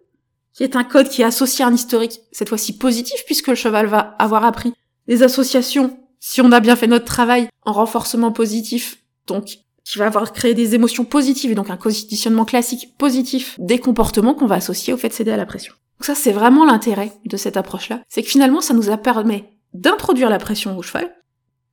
qui 0.55 0.63
est 0.63 0.75
un 0.75 0.85
code 0.85 1.11
qui 1.11 1.21
est 1.21 1.27
associé 1.27 1.67
à 1.67 1.69
un 1.69 1.75
historique, 1.75 2.23
cette 2.33 2.49
fois-ci 2.49 2.79
positif, 2.79 3.27
puisque 3.27 3.49
le 3.49 3.55
cheval 3.55 3.85
va 3.89 4.17
avoir 4.19 4.43
appris 4.43 4.73
des 5.07 5.23
associations, 5.23 6.01
si 6.19 6.41
on 6.41 6.51
a 6.51 6.61
bien 6.61 6.77
fait 6.77 6.87
notre 6.87 7.05
travail, 7.05 7.51
en 7.67 7.73
renforcement 7.73 8.33
positif, 8.33 9.03
donc 9.27 9.59
qui 9.85 9.99
va 9.99 10.07
avoir 10.07 10.33
créé 10.33 10.55
des 10.55 10.75
émotions 10.75 11.05
positives 11.05 11.51
et 11.51 11.55
donc 11.55 11.69
un 11.69 11.77
conditionnement 11.77 12.47
classique 12.47 12.97
positif 12.97 13.57
des 13.59 13.81
comportements 13.81 14.33
qu'on 14.33 14.47
va 14.47 14.55
associer 14.55 14.95
au 14.95 14.97
fait 14.97 15.11
de 15.11 15.13
céder 15.13 15.33
à 15.33 15.37
la 15.37 15.45
pression. 15.45 15.75
Donc 15.99 16.07
ça, 16.07 16.15
c'est 16.15 16.33
vraiment 16.33 16.65
l'intérêt 16.65 17.13
de 17.27 17.37
cette 17.37 17.59
approche-là. 17.59 18.01
C'est 18.09 18.23
que 18.23 18.31
finalement, 18.31 18.63
ça 18.63 18.73
nous 18.73 18.89
a 18.89 18.97
permis 18.97 19.45
d'introduire 19.75 20.31
la 20.31 20.39
pression 20.39 20.79
au 20.79 20.81
cheval 20.81 21.15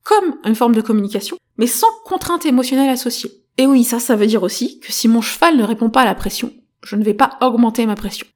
comme 0.02 0.36
une 0.44 0.56
forme 0.56 0.74
de 0.74 0.82
communication, 0.82 1.38
mais 1.56 1.66
sans 1.66 1.88
contrainte 2.04 2.44
émotionnelle 2.44 2.90
associée. 2.90 3.43
Et 3.58 3.66
oui, 3.66 3.84
ça, 3.84 4.00
ça 4.00 4.16
veut 4.16 4.26
dire 4.26 4.42
aussi 4.42 4.80
que 4.80 4.92
si 4.92 5.08
mon 5.08 5.20
cheval 5.20 5.56
ne 5.56 5.62
répond 5.62 5.90
pas 5.90 6.02
à 6.02 6.04
la 6.04 6.14
pression, 6.14 6.52
je 6.82 6.96
ne 6.96 7.04
vais 7.04 7.14
pas 7.14 7.38
augmenter 7.40 7.86
ma 7.86 7.94
pression. 7.94 8.26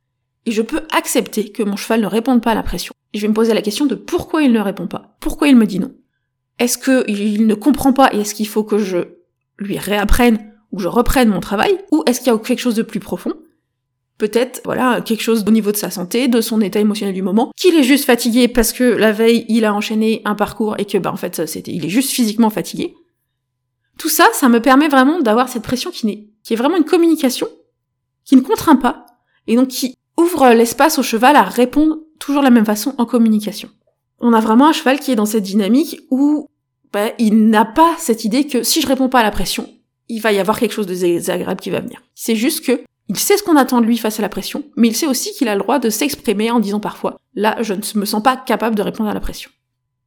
Et 0.47 0.53
je 0.53 0.63
peux 0.63 0.83
accepter 0.97 1.51
que 1.51 1.63
mon 1.63 1.77
cheval 1.77 2.01
ne 2.01 2.07
réponde 2.07 2.43
pas 2.43 2.53
à 2.53 2.55
la 2.55 2.63
pression. 2.63 2.95
Et 3.13 3.19
je 3.19 3.23
vais 3.23 3.29
me 3.29 3.35
poser 3.35 3.55
la 3.55 3.63
question 3.63 3.87
de 3.87 3.95
pourquoi 3.95 4.43
il 4.43 4.53
ne 4.53 4.61
répond 4.61 4.87
pas. 4.87 5.17
Pourquoi 5.21 5.49
il 5.49 5.57
me 5.57 5.67
dit 5.67 5.81
non? 5.81 5.93
Est-ce 6.59 6.79
qu'il 6.79 7.47
ne 7.47 7.55
comprend 7.55 7.93
pas 7.93 8.13
et 8.13 8.21
est-ce 8.21 8.35
qu'il 8.35 8.49
faut 8.49 8.65
que 8.65 8.79
je 8.79 8.99
lui 9.59 9.79
réapprenne 9.79 10.53
ou 10.73 10.81
je 10.81 10.89
reprenne 10.89 11.29
mon 11.29 11.41
travail? 11.41 11.79
Ou 11.93 12.03
est-ce 12.07 12.21
qu'il 12.21 12.33
y 12.33 12.35
a 12.35 12.39
quelque 12.39 12.61
chose 12.61 12.75
de 12.75 12.83
plus 12.83 13.01
profond? 13.01 13.35
Peut-être, 14.19 14.61
voilà, 14.65 15.01
quelque 15.01 15.23
chose 15.23 15.45
au 15.47 15.51
niveau 15.51 15.71
de 15.71 15.77
sa 15.77 15.91
santé, 15.91 16.27
de 16.27 16.41
son 16.41 16.61
état 16.61 16.81
émotionnel 16.81 17.15
du 17.15 17.23
moment, 17.23 17.53
qu'il 17.57 17.77
est 17.77 17.85
juste 17.85 18.05
fatigué 18.05 18.49
parce 18.49 18.73
que 18.73 18.83
la 18.83 19.13
veille, 19.13 19.45
il 19.49 19.65
a 19.65 19.73
enchaîné 19.73 20.23
un 20.25 20.35
parcours 20.35 20.75
et 20.79 20.85
que, 20.85 20.99
bah, 20.99 21.13
en 21.13 21.17
fait, 21.17 21.47
c'était, 21.47 21.73
il 21.73 21.85
est 21.85 21.91
juste 21.91 22.11
physiquement 22.11 22.51
fatigué. 22.51 22.97
Tout 23.99 24.09
ça, 24.09 24.27
ça 24.33 24.49
me 24.49 24.63
permet 24.63 24.89
vraiment 24.89 25.21
d'avoir 25.21 25.49
cette 25.49 25.63
pression 25.63 25.91
qui, 25.91 26.07
n'est, 26.07 26.29
qui 26.45 26.55
est 26.55 26.57
vraiment 26.57 26.77
une 26.77 26.85
communication, 26.85 27.49
qui 28.25 28.37
ne 28.37 28.41
contraint 28.41 28.77
pas, 28.77 29.07
et 29.47 29.57
donc 29.57 29.69
qui 29.69 29.97
ouvre 30.17 30.51
l'espace 30.51 30.99
au 30.99 31.03
cheval 31.03 31.37
à 31.37 31.43
répondre 31.43 31.99
toujours 32.19 32.43
de 32.43 32.47
la 32.47 32.51
même 32.51 32.65
façon 32.67 32.95
en 32.99 33.07
communication. 33.07 33.69
On 34.21 34.33
a 34.33 34.41
vraiment 34.41 34.69
un 34.69 34.73
cheval 34.73 34.99
qui 34.99 35.13
est 35.13 35.17
dans 35.17 35.27
cette 35.27 35.45
dynamique 35.45 36.01
où 36.11 36.49
bah, 36.93 37.13
il 37.19 37.49
n'a 37.49 37.65
pas 37.65 37.95
cette 37.99 38.25
idée 38.25 38.47
que 38.47 38.63
si 38.63 38.81
je 38.81 38.87
réponds 38.87 39.09
pas 39.09 39.21
à 39.21 39.23
la 39.23 39.31
pression, 39.31 39.69
il 40.09 40.21
va 40.21 40.33
y 40.33 40.39
avoir 40.39 40.59
quelque 40.59 40.73
chose 40.73 40.87
de 40.87 40.95
désagréable 40.95 41.61
qui 41.61 41.71
va 41.71 41.81
venir. 41.81 42.03
C'est 42.15 42.37
juste 42.37 42.65
que 42.65 42.81
il 43.09 43.19
sait 43.19 43.37
ce 43.39 43.43
qu'on 43.43 43.57
attend 43.57 43.81
de 43.81 43.87
lui 43.87 43.97
face 43.97 44.19
à 44.19 44.23
la 44.23 44.29
pression, 44.29 44.65
mais 44.77 44.89
il 44.89 44.97
sait 44.97 45.07
aussi 45.07 45.33
qu'il 45.33 45.49
a 45.49 45.55
le 45.55 45.63
droit 45.63 45.79
de 45.79 45.89
s'exprimer 45.89 46.51
en 46.51 46.61
disant 46.61 46.81
parfois 46.81 47.17
là 47.35 47.57
je 47.63 47.75
ne 47.75 48.01
me 48.01 48.05
sens 48.05 48.23
pas 48.23 48.37
capable 48.37 48.77
de 48.77 48.83
répondre 48.83 49.09
à 49.09 49.15
la 49.15 49.21
pression. 49.21 49.51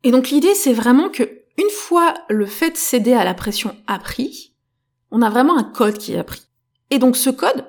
Et 0.03 0.11
donc 0.11 0.29
l'idée 0.29 0.53
c'est 0.55 0.73
vraiment 0.73 1.09
que 1.09 1.40
une 1.57 1.69
fois 1.69 2.13
le 2.29 2.45
fait 2.45 2.71
de 2.71 2.77
céder 2.77 3.13
à 3.13 3.23
la 3.23 3.33
pression 3.33 3.75
appris, 3.87 4.53
on 5.11 5.21
a 5.21 5.29
vraiment 5.29 5.57
un 5.57 5.63
code 5.63 5.97
qui 5.97 6.13
est 6.13 6.19
appris. 6.19 6.41
Et 6.89 6.99
donc 6.99 7.17
ce 7.17 7.29
code, 7.29 7.65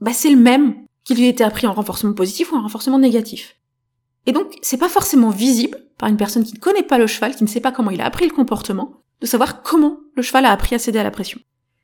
bah, 0.00 0.12
c'est 0.12 0.30
le 0.30 0.36
même 0.36 0.86
qu'il 1.04 1.18
lui 1.18 1.26
était 1.26 1.44
appris 1.44 1.66
en 1.66 1.72
renforcement 1.72 2.12
positif 2.12 2.52
ou 2.52 2.56
en 2.56 2.62
renforcement 2.62 2.98
négatif. 2.98 3.56
Et 4.26 4.32
donc 4.32 4.56
c'est 4.62 4.76
pas 4.76 4.88
forcément 4.88 5.30
visible 5.30 5.78
par 5.98 6.08
une 6.08 6.16
personne 6.16 6.44
qui 6.44 6.54
ne 6.54 6.58
connaît 6.60 6.82
pas 6.82 6.98
le 6.98 7.06
cheval, 7.06 7.34
qui 7.34 7.44
ne 7.44 7.48
sait 7.48 7.60
pas 7.60 7.72
comment 7.72 7.90
il 7.90 8.00
a 8.00 8.06
appris 8.06 8.26
le 8.26 8.34
comportement, 8.34 9.02
de 9.20 9.26
savoir 9.26 9.62
comment 9.62 9.98
le 10.14 10.22
cheval 10.22 10.44
a 10.44 10.52
appris 10.52 10.74
à 10.74 10.78
céder 10.78 10.98
à 10.98 11.04
la 11.04 11.10
pression. 11.10 11.40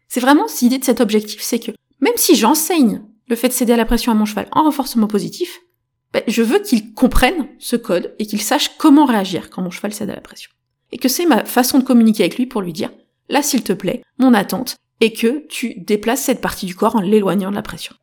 C'est 0.08 0.20
vraiment 0.20 0.46
l'idée 0.60 0.78
de 0.78 0.84
cet 0.84 1.00
objectif, 1.00 1.40
c'est 1.40 1.60
que 1.60 1.70
même 2.00 2.16
si 2.16 2.34
j'enseigne 2.34 3.02
le 3.28 3.36
fait 3.36 3.48
de 3.48 3.52
céder 3.52 3.72
à 3.72 3.76
la 3.76 3.86
pression 3.86 4.12
à 4.12 4.14
mon 4.14 4.24
cheval 4.24 4.48
en 4.52 4.64
renforcement 4.64 5.06
positif, 5.06 5.60
bah, 6.12 6.20
je 6.26 6.42
veux 6.42 6.58
qu'il 6.58 6.92
comprenne 6.92 7.48
ce 7.58 7.76
code 7.76 8.14
et 8.18 8.26
qu'il 8.26 8.42
sache 8.42 8.76
comment 8.76 9.06
réagir 9.06 9.48
quand 9.48 9.62
mon 9.62 9.70
cheval 9.70 9.94
cède 9.94 10.10
à 10.10 10.14
la 10.14 10.20
pression. 10.20 10.50
Et 10.92 10.98
que 10.98 11.08
c'est 11.08 11.26
ma 11.26 11.44
façon 11.44 11.78
de 11.78 11.84
communiquer 11.84 12.24
avec 12.24 12.36
lui 12.36 12.46
pour 12.46 12.62
lui 12.62 12.72
dire, 12.72 12.90
là 13.28 13.42
s'il 13.42 13.62
te 13.62 13.72
plaît, 13.72 14.02
mon 14.18 14.34
attente 14.34 14.76
est 15.00 15.12
que 15.12 15.46
tu 15.48 15.74
déplaces 15.78 16.22
cette 16.22 16.40
partie 16.40 16.66
du 16.66 16.74
corps 16.74 16.96
en 16.96 17.00
l'éloignant 17.00 17.50
de 17.50 17.56
la 17.56 17.62
pression. 17.62 17.94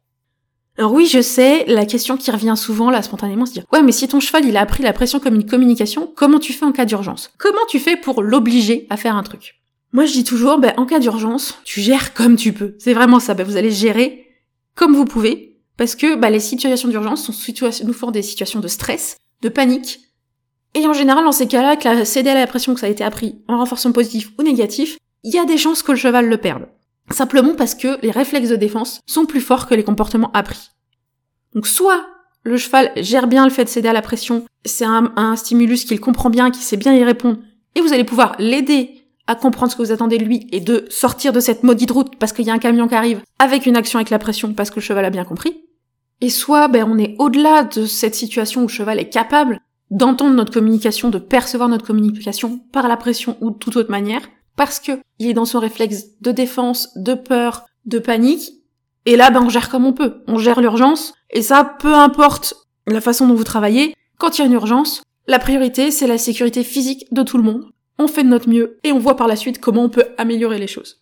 Alors 0.77 0.93
oui, 0.93 1.08
je 1.08 1.22
sais, 1.22 1.65
la 1.67 1.86
question 1.86 2.15
qui 2.17 2.31
revient 2.31 2.55
souvent 2.55 2.89
là 2.89 3.01
spontanément, 3.01 3.46
c'est 3.46 3.53
dire 3.53 3.65
ouais, 3.72 3.81
mais 3.81 3.91
si 3.91 4.08
ton 4.08 4.19
cheval 4.19 4.46
il 4.46 4.58
a 4.58 4.62
appris 4.62 4.84
la 4.84 4.93
pression 4.93 5.19
comme 5.19 5.36
une 5.36 5.46
communication, 5.46 6.12
comment 6.15 6.39
tu 6.39 6.53
fais 6.53 6.65
en 6.65 6.72
cas 6.72 6.86
d'urgence? 6.86 7.31
Comment 7.38 7.65
tu 7.69 7.79
fais 7.79 7.98
pour 7.98 8.24
l'obliger 8.24 8.88
à 8.89 8.98
faire 8.98 9.15
un 9.15 9.24
truc? 9.24 9.60
Moi, 9.91 10.05
je 10.05 10.13
dis 10.13 10.24
toujours, 10.24 10.60
ben, 10.60 10.74
en 10.77 10.86
cas 10.86 11.00
d'urgence, 11.00 11.58
tu 11.63 11.81
gères 11.81 12.13
comme 12.13 12.36
tu 12.36 12.53
peux. 12.53 12.75
C'est 12.77 12.93
vraiment 12.93 13.19
ça. 13.19 13.34
Ben, 13.34 13.46
vous 13.46 13.58
allez 13.58 13.72
gérer 13.72 14.27
comme 14.75 14.96
vous 14.96 15.05
pouvez, 15.05 15.58
parce 15.77 15.96
que 15.96 16.15
ben, 16.15 16.29
les 16.29 16.39
situations 16.39 16.89
d'urgence 16.89 17.25
sont 17.25 17.86
nous 17.86 17.93
font 17.93 18.12
des 18.12 18.22
situations 18.22 18.60
de 18.60 18.67
stress, 18.67 19.17
de 19.41 19.50
panique. 19.50 20.00
Et 20.75 20.85
en 20.85 20.93
général, 20.93 21.23
dans 21.23 21.31
ces 21.31 21.47
cas-là, 21.47 21.75
que 21.75 21.88
la 21.88 22.05
céder 22.05 22.29
à 22.29 22.35
la 22.35 22.47
pression 22.47 22.73
que 22.73 22.79
ça 22.79 22.88
a 22.88 22.89
été 22.89 23.03
appris 23.03 23.41
en 23.47 23.57
renforcement 23.57 23.91
positif 23.91 24.31
ou 24.38 24.43
négatif, 24.43 24.97
il 25.23 25.33
y 25.33 25.39
a 25.39 25.45
des 25.45 25.57
chances 25.57 25.83
que 25.83 25.91
le 25.91 25.97
cheval 25.97 26.27
le 26.27 26.38
perde. 26.38 26.67
Simplement 27.11 27.55
parce 27.55 27.75
que 27.75 27.99
les 28.03 28.11
réflexes 28.11 28.49
de 28.49 28.55
défense 28.55 29.01
sont 29.07 29.25
plus 29.25 29.41
forts 29.41 29.67
que 29.67 29.73
les 29.73 29.83
comportements 29.83 30.31
appris. 30.33 30.69
Donc 31.55 31.65
soit 31.65 32.05
le 32.43 32.57
cheval 32.57 32.91
gère 32.97 33.27
bien 33.27 33.45
le 33.45 33.51
fait 33.51 33.65
de 33.65 33.69
céder 33.69 33.89
à 33.89 33.93
la 33.93 34.01
pression, 34.01 34.45
c'est 34.63 34.85
un, 34.85 35.35
stimulus 35.35 35.85
qu'il 35.85 35.99
comprend 35.99 36.29
bien, 36.29 36.51
qu'il 36.51 36.63
sait 36.63 36.77
bien 36.77 36.93
y 36.93 37.03
répondre, 37.03 37.39
et 37.75 37.81
vous 37.81 37.93
allez 37.93 38.03
pouvoir 38.03 38.35
l'aider 38.39 39.01
à 39.27 39.35
comprendre 39.35 39.71
ce 39.71 39.77
que 39.77 39.83
vous 39.83 39.91
attendez 39.91 40.17
de 40.17 40.23
lui 40.23 40.47
et 40.51 40.59
de 40.59 40.85
sortir 40.89 41.33
de 41.33 41.39
cette 41.39 41.63
maudite 41.63 41.91
route 41.91 42.15
parce 42.17 42.33
qu'il 42.33 42.45
y 42.45 42.49
a 42.49 42.53
un 42.53 42.59
camion 42.59 42.88
qui 42.88 42.95
arrive 42.95 43.21
avec 43.38 43.65
une 43.65 43.75
action 43.75 43.99
avec 43.99 44.09
la 44.09 44.17
pression 44.17 44.53
parce 44.53 44.69
que 44.69 44.77
le 44.77 44.81
cheval 44.81 45.05
a 45.05 45.11
bien 45.11 45.23
compris. 45.23 45.63
Et 46.21 46.29
soit 46.29 46.67
ben, 46.67 46.88
on 46.89 46.97
est 46.97 47.15
au-delà 47.19 47.63
de 47.63 47.85
cette 47.85 48.15
situation 48.15 48.61
où 48.61 48.67
le 48.67 48.71
cheval 48.71 48.99
est 48.99 49.09
capable 49.09 49.61
d'entendre 49.91 50.36
notre 50.36 50.53
communication, 50.53 51.10
de 51.10 51.17
percevoir 51.17 51.69
notre 51.69 51.86
communication 51.86 52.60
par 52.72 52.88
la 52.88 52.98
pression 52.98 53.38
ou 53.41 53.51
de 53.51 53.58
toute 53.58 53.75
autre 53.75 53.91
manière, 53.91 54.22
parce 54.55 54.79
que 54.79 55.00
il 55.19 55.27
est 55.27 55.34
dans 55.34 55.46
son 55.46 55.60
réflexe 55.60 56.19
de 56.22 56.31
défense, 56.31 56.89
de 56.96 57.13
peur, 57.13 57.65
de 57.86 58.00
panique. 58.00 58.51
Et 59.05 59.15
là, 59.15 59.31
ben, 59.31 59.41
on 59.43 59.50
gère 59.50 59.69
comme 59.69 59.86
on 59.86 59.93
peut. 59.93 60.22
On 60.27 60.38
gère 60.38 60.62
l'urgence. 60.62 61.13
Et 61.29 61.41
ça, 61.41 61.63
peu 61.63 61.93
importe 61.93 62.53
la 62.86 63.01
façon 63.01 63.27
dont 63.27 63.36
vous 63.36 63.43
travaillez, 63.43 63.96
quand 64.17 64.38
il 64.38 64.41
y 64.41 64.43
a 64.43 64.48
une 64.48 64.53
urgence, 64.53 65.01
la 65.27 65.39
priorité, 65.39 65.91
c'est 65.91 66.08
la 66.08 66.17
sécurité 66.17 66.63
physique 66.63 67.05
de 67.12 67.24
tout 67.24 67.38
le 67.38 67.43
monde. 67.43 67.65
On 67.98 68.08
fait 68.08 68.24
de 68.24 68.29
notre 68.29 68.50
mieux 68.50 68.79
et 68.84 68.91
on 68.91 69.00
voit 69.00 69.15
par 69.15 69.27
la 69.27 69.36
suite 69.36 69.60
comment 69.60 69.84
on 69.84 69.89
peut 69.89 70.05
améliorer 70.17 70.58
les 70.58 70.67
choses. 70.67 71.01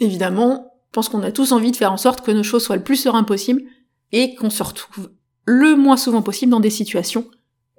Évidemment, 0.00 0.72
je 0.88 0.92
pense 0.92 1.08
qu'on 1.08 1.22
a 1.22 1.32
tous 1.32 1.52
envie 1.52 1.70
de 1.70 1.76
faire 1.76 1.92
en 1.92 1.96
sorte 1.96 2.24
que 2.24 2.30
nos 2.30 2.42
choses 2.42 2.64
soient 2.64 2.76
le 2.76 2.82
plus 2.82 2.96
serein 2.96 3.24
possible 3.24 3.62
et 4.12 4.34
qu'on 4.34 4.50
se 4.50 4.62
retrouve 4.62 5.10
le 5.44 5.76
moins 5.76 5.96
souvent 5.96 6.22
possible 6.22 6.50
dans 6.50 6.60
des 6.60 6.70
situations 6.70 7.26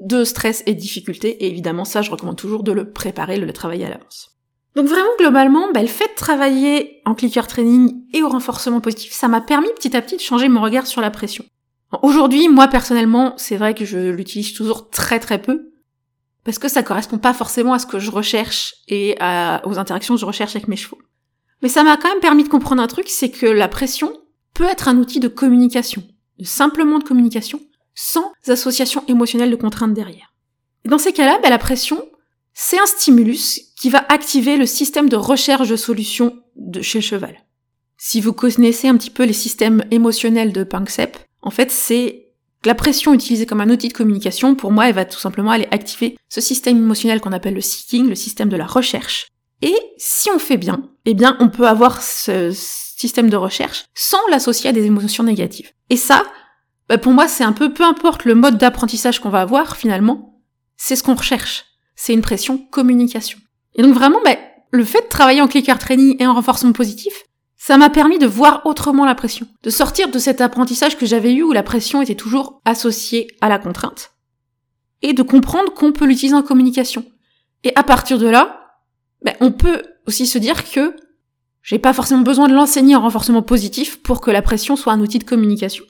de 0.02 0.24
stress 0.24 0.64
et 0.66 0.74
de 0.74 0.80
difficulté. 0.80 1.30
Et 1.44 1.48
évidemment, 1.48 1.86
ça, 1.86 2.02
je 2.02 2.12
recommande 2.12 2.38
toujours 2.38 2.64
de 2.64 2.72
le 2.72 2.92
préparer, 2.92 3.40
de 3.40 3.46
le 3.46 3.54
travailler 3.54 3.86
à 3.86 3.90
l'avance. 3.90 4.38
Donc 4.76 4.86
vraiment 4.86 5.10
globalement, 5.18 5.72
bah, 5.74 5.82
le 5.82 5.88
fait 5.88 6.08
de 6.08 6.16
travailler 6.16 7.02
en 7.06 7.16
clicker 7.16 7.48
training 7.48 8.04
et 8.14 8.22
au 8.22 8.30
renforcement 8.30 8.80
positif, 8.80 9.12
ça 9.12 9.28
m'a 9.28 9.42
permis 9.42 9.70
petit 9.76 9.98
à 9.98 10.04
petit 10.04 10.18
de 10.18 10.22
changer 10.22 10.50
mon 10.50 10.62
regard 10.62 10.86
sur 10.86 11.02
la 11.02 11.10
pression. 11.10 11.44
Aujourd'hui, 12.04 12.48
moi 12.48 12.68
personnellement, 12.68 13.34
c'est 13.38 13.58
vrai 13.58 13.74
que 13.74 13.86
je 13.86 13.98
l'utilise 14.12 14.54
toujours 14.54 14.90
très 14.92 15.20
très 15.20 15.42
peu 15.42 15.72
parce 16.44 16.60
que 16.60 16.68
ça 16.68 16.84
correspond 16.84 17.18
pas 17.18 17.34
forcément 17.34 17.74
à 17.74 17.80
ce 17.80 17.88
que 17.88 17.98
je 17.98 18.12
recherche 18.12 18.76
et 18.88 19.16
aux 19.66 19.80
interactions 19.80 20.14
que 20.14 20.22
je 20.22 20.26
recherche 20.26 20.56
avec 20.56 20.68
mes 20.68 20.76
chevaux. 20.76 21.00
Mais 21.64 21.70
ça 21.70 21.84
m'a 21.84 21.98
quand 21.98 22.10
même 22.10 22.20
permis 22.20 22.44
de 22.44 22.50
comprendre 22.50 22.82
un 22.82 22.88
truc, 22.88 23.10
c'est 23.10 23.32
que 23.32 23.48
la 23.48 23.68
pression 23.68 24.14
peut 24.54 24.66
être 24.66 24.90
un 24.90 24.98
outil 24.98 25.20
de 25.20 25.28
communication, 25.28 26.04
de 26.38 26.46
simplement 26.46 27.00
de 27.00 27.04
communication, 27.04 27.60
sans 27.98 28.32
association 28.48 29.04
émotionnelle 29.08 29.50
de 29.50 29.56
contrainte 29.56 29.94
derrière. 29.94 30.34
Dans 30.86 31.00
ces 31.00 31.12
cas-là, 31.12 31.40
bah, 31.42 31.50
la 31.50 31.58
pression, 31.58 32.08
c'est 32.54 32.80
un 32.80 32.86
stimulus 32.86 33.74
qui 33.76 33.90
va 33.90 34.06
activer 34.08 34.56
le 34.56 34.68
système 34.68 35.10
de 35.10 35.16
recherche 35.16 35.68
de 35.68 35.76
solutions 35.76 36.42
de 36.56 36.82
chez 36.82 37.00
le 37.00 37.04
cheval. 37.04 37.44
Si 37.98 38.22
vous 38.22 38.34
connaissez 38.34 38.88
un 38.88 38.96
petit 38.96 39.10
peu 39.10 39.24
les 39.24 39.34
systèmes 39.34 39.84
émotionnels 39.90 40.54
de 40.54 40.64
Panksepp, 40.64 41.18
en 41.42 41.50
fait, 41.50 41.72
c'est 41.72 42.28
la 42.66 42.76
pression 42.76 43.14
utilisée 43.14 43.48
comme 43.48 43.62
un 43.62 43.70
outil 43.70 43.88
de 43.88 43.94
communication, 43.94 44.54
pour 44.54 44.72
moi, 44.72 44.88
elle 44.88 44.96
va 44.96 45.06
tout 45.06 45.20
simplement 45.20 45.52
aller 45.52 45.68
activer 45.72 46.18
ce 46.30 46.42
système 46.42 46.78
émotionnel 46.78 47.20
qu'on 47.20 47.32
appelle 47.32 47.56
le 47.56 47.62
seeking, 47.62 48.08
le 48.08 48.16
système 48.16 48.50
de 48.50 48.58
la 48.58 48.68
recherche. 48.68 49.28
Et 49.64 49.76
si 49.98 50.30
on 50.30 50.38
fait 50.38 50.58
bien, 50.58 50.88
eh 51.06 51.16
bien, 51.16 51.36
on 51.40 51.50
peut 51.50 51.68
avoir 51.68 52.04
ce 52.04 52.52
système 52.54 53.30
de 53.30 53.38
recherche 53.38 53.86
sans 53.96 54.20
l'associer 54.30 54.70
à 54.70 54.74
des 54.74 54.86
émotions 54.86 55.24
négatives. 55.24 55.72
Et 55.90 55.98
ça, 55.98 56.24
bah, 56.90 56.98
pour 56.98 57.14
moi, 57.14 57.28
c'est 57.28 57.44
un 57.44 57.54
peu, 57.54 57.74
peu 57.74 57.84
importe 57.84 58.26
le 58.26 58.36
mode 58.36 58.58
d'apprentissage 58.58 59.20
qu'on 59.20 59.30
va 59.30 59.42
avoir, 59.42 59.78
finalement, 59.78 60.42
c'est 60.78 60.96
ce 60.96 61.04
qu'on 61.04 61.16
recherche 61.16 61.66
c'est 61.98 62.14
une 62.14 62.22
pression 62.22 62.58
communication. 62.58 63.40
Et 63.76 63.82
donc 63.82 63.94
vraiment, 63.94 64.20
bah, 64.24 64.38
le 64.72 64.86
fait 64.86 65.02
de 65.02 65.10
travailler 65.10 65.42
en 65.42 65.48
clicker 65.48 65.78
training 65.78 66.16
et 66.20 66.28
en 66.28 66.34
renforcement 66.34 66.72
positif, 66.72 67.26
ça 67.58 67.78
m'a 67.78 67.90
permis 67.90 68.20
de 68.20 68.28
voir 68.28 68.62
autrement 68.66 69.04
la 69.04 69.16
pression, 69.16 69.48
de 69.64 69.70
sortir 69.70 70.10
de 70.10 70.20
cet 70.20 70.40
apprentissage 70.40 70.96
que 70.96 71.08
j'avais 71.08 71.34
eu 71.34 71.44
où 71.44 71.52
la 71.52 71.64
pression 71.64 72.02
était 72.02 72.16
toujours 72.16 72.62
associée 72.64 73.28
à 73.42 73.50
la 73.50 73.58
contrainte, 73.58 74.12
et 75.02 75.14
de 75.14 75.24
comprendre 75.24 75.74
qu'on 75.74 75.92
peut 75.92 76.06
l'utiliser 76.06 76.36
en 76.36 76.44
communication. 76.44 77.04
Et 77.64 77.74
à 77.76 77.84
partir 77.84 78.20
de 78.20 78.28
là, 78.28 78.62
bah, 79.26 79.34
on 79.42 79.52
peut 79.52 79.82
aussi 80.06 80.28
se 80.28 80.38
dire 80.38 80.70
que 80.70 80.96
j'ai 81.64 81.80
pas 81.80 81.94
forcément 81.94 82.22
besoin 82.22 82.48
de 82.48 82.54
l'enseigner 82.54 82.96
en 82.96 83.02
renforcement 83.02 83.42
positif 83.42 84.02
pour 84.04 84.22
que 84.22 84.32
la 84.32 84.44
pression 84.44 84.76
soit 84.76 84.94
un 84.94 85.02
outil 85.02 85.20
de 85.20 85.24
communication. 85.24 85.84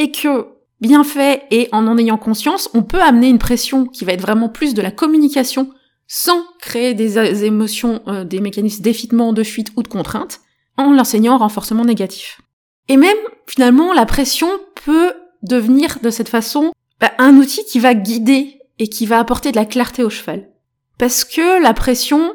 Et 0.00 0.10
que 0.10 0.46
bien 0.80 1.04
fait 1.04 1.42
et 1.50 1.68
en 1.72 1.86
en 1.86 1.98
ayant 1.98 2.16
conscience, 2.16 2.70
on 2.72 2.82
peut 2.82 3.02
amener 3.02 3.28
une 3.28 3.38
pression 3.38 3.84
qui 3.84 4.06
va 4.06 4.14
être 4.14 4.22
vraiment 4.22 4.48
plus 4.48 4.72
de 4.72 4.80
la 4.80 4.90
communication 4.90 5.70
sans 6.08 6.42
créer 6.58 6.94
des 6.94 7.44
émotions, 7.44 8.00
euh, 8.08 8.24
des 8.24 8.40
mécanismes 8.40 8.82
d'effitement, 8.82 9.34
de 9.34 9.42
fuite 9.42 9.72
ou 9.76 9.82
de 9.82 9.88
contrainte, 9.88 10.40
en 10.78 10.94
l'enseignant 10.94 11.34
en 11.34 11.38
renforcement 11.38 11.84
négatif. 11.84 12.40
Et 12.88 12.96
même, 12.96 13.18
finalement, 13.46 13.92
la 13.92 14.06
pression 14.06 14.48
peut 14.86 15.12
devenir 15.42 15.98
de 16.02 16.08
cette 16.08 16.30
façon 16.30 16.72
bah, 16.98 17.12
un 17.18 17.36
outil 17.36 17.64
qui 17.66 17.78
va 17.78 17.92
guider 17.92 18.58
et 18.78 18.88
qui 18.88 19.04
va 19.04 19.18
apporter 19.18 19.52
de 19.52 19.56
la 19.56 19.66
clarté 19.66 20.02
au 20.02 20.08
cheval. 20.08 20.48
Parce 20.96 21.26
que 21.26 21.62
la 21.62 21.74
pression, 21.74 22.34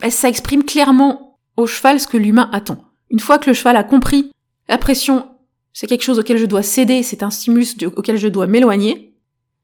bah, 0.00 0.10
ça 0.10 0.28
exprime 0.28 0.64
clairement 0.64 1.38
au 1.56 1.66
cheval 1.66 1.98
ce 1.98 2.06
que 2.06 2.18
l'humain 2.18 2.50
attend. 2.52 2.84
Une 3.08 3.20
fois 3.20 3.38
que 3.38 3.48
le 3.48 3.54
cheval 3.54 3.76
a 3.76 3.84
compris 3.84 4.30
la 4.68 4.76
pression 4.76 5.24
c'est 5.72 5.86
quelque 5.86 6.02
chose 6.02 6.18
auquel 6.18 6.38
je 6.38 6.46
dois 6.46 6.62
céder, 6.62 7.02
c'est 7.02 7.22
un 7.22 7.30
stimulus 7.30 7.76
auquel 7.96 8.16
je 8.16 8.28
dois 8.28 8.46
m'éloigner, 8.46 9.14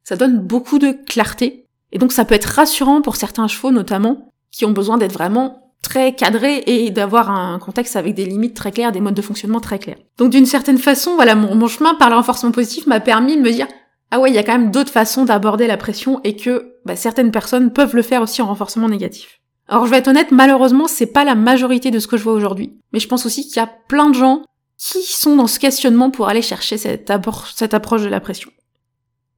ça 0.04 0.16
donne 0.16 0.38
beaucoup 0.38 0.78
de 0.78 0.92
clarté. 0.92 1.66
Et 1.92 1.98
donc 1.98 2.12
ça 2.12 2.24
peut 2.24 2.34
être 2.34 2.44
rassurant 2.44 3.02
pour 3.02 3.16
certains 3.16 3.48
chevaux 3.48 3.70
notamment, 3.70 4.28
qui 4.50 4.64
ont 4.64 4.72
besoin 4.72 4.98
d'être 4.98 5.12
vraiment 5.12 5.72
très 5.82 6.14
cadrés 6.14 6.62
et 6.66 6.90
d'avoir 6.90 7.30
un 7.30 7.58
contexte 7.58 7.96
avec 7.96 8.14
des 8.14 8.24
limites 8.24 8.54
très 8.54 8.72
claires, 8.72 8.92
des 8.92 9.00
modes 9.00 9.14
de 9.14 9.22
fonctionnement 9.22 9.60
très 9.60 9.78
clairs. 9.78 9.98
Donc 10.18 10.30
d'une 10.30 10.46
certaine 10.46 10.78
façon, 10.78 11.14
voilà, 11.14 11.34
mon, 11.34 11.68
chemin 11.68 11.94
par 11.94 12.10
le 12.10 12.16
renforcement 12.16 12.52
positif 12.52 12.86
m'a 12.86 13.00
permis 13.00 13.36
de 13.36 13.42
me 13.42 13.50
dire 13.50 13.68
ah 14.10 14.20
ouais, 14.20 14.30
il 14.30 14.34
y 14.34 14.38
a 14.38 14.42
quand 14.42 14.56
même 14.56 14.70
d'autres 14.70 14.92
façons 14.92 15.24
d'aborder 15.24 15.66
la 15.66 15.76
pression 15.76 16.20
et 16.24 16.36
que 16.36 16.74
bah, 16.84 16.96
certaines 16.96 17.30
personnes 17.30 17.72
peuvent 17.72 17.96
le 17.96 18.02
faire 18.02 18.22
aussi 18.22 18.42
en 18.42 18.46
renforcement 18.46 18.88
négatif. 18.88 19.40
Alors 19.68 19.86
je 19.86 19.90
vais 19.90 19.98
être 19.98 20.08
honnête, 20.08 20.30
malheureusement, 20.30 20.86
c'est 20.86 21.06
pas 21.06 21.24
la 21.24 21.34
majorité 21.34 21.90
de 21.90 21.98
ce 21.98 22.06
que 22.06 22.16
je 22.16 22.22
vois 22.22 22.34
aujourd'hui. 22.34 22.78
Mais 22.92 23.00
je 23.00 23.08
pense 23.08 23.26
aussi 23.26 23.46
qu'il 23.46 23.56
y 23.56 23.60
a 23.60 23.70
plein 23.88 24.10
de 24.10 24.14
gens 24.14 24.42
qui 24.78 25.02
sont 25.02 25.36
dans 25.36 25.46
ce 25.46 25.58
questionnement 25.58 26.10
pour 26.10 26.28
aller 26.28 26.42
chercher 26.42 26.78
cette, 26.78 27.10
approche 27.10 28.02
de 28.02 28.08
la 28.08 28.20
pression. 28.20 28.50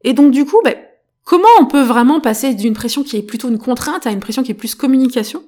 Et 0.03 0.13
donc 0.13 0.33
du 0.33 0.45
coup, 0.45 0.61
ben, 0.65 0.75
comment 1.25 1.49
on 1.61 1.67
peut 1.67 1.83
vraiment 1.83 2.21
passer 2.21 2.55
d'une 2.55 2.75
pression 2.75 3.03
qui 3.03 3.17
est 3.17 3.23
plutôt 3.23 3.49
une 3.49 3.59
contrainte 3.59 4.07
à 4.07 4.11
une 4.11 4.21
pression 4.21 4.43
qui 4.43 4.53
est 4.53 4.55
plus 4.55 4.75
communication? 4.75 5.43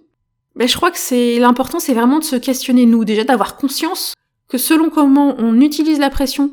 Ben, 0.56 0.68
Je 0.68 0.76
crois 0.76 0.90
que 0.90 0.98
c'est 0.98 1.38
l'important, 1.38 1.78
c'est 1.78 1.94
vraiment 1.94 2.18
de 2.18 2.24
se 2.24 2.36
questionner 2.36 2.86
nous, 2.86 3.04
déjà 3.04 3.24
d'avoir 3.24 3.56
conscience 3.56 4.14
que 4.48 4.58
selon 4.58 4.90
comment 4.90 5.34
on 5.38 5.60
utilise 5.60 5.98
la 5.98 6.10
pression, 6.10 6.52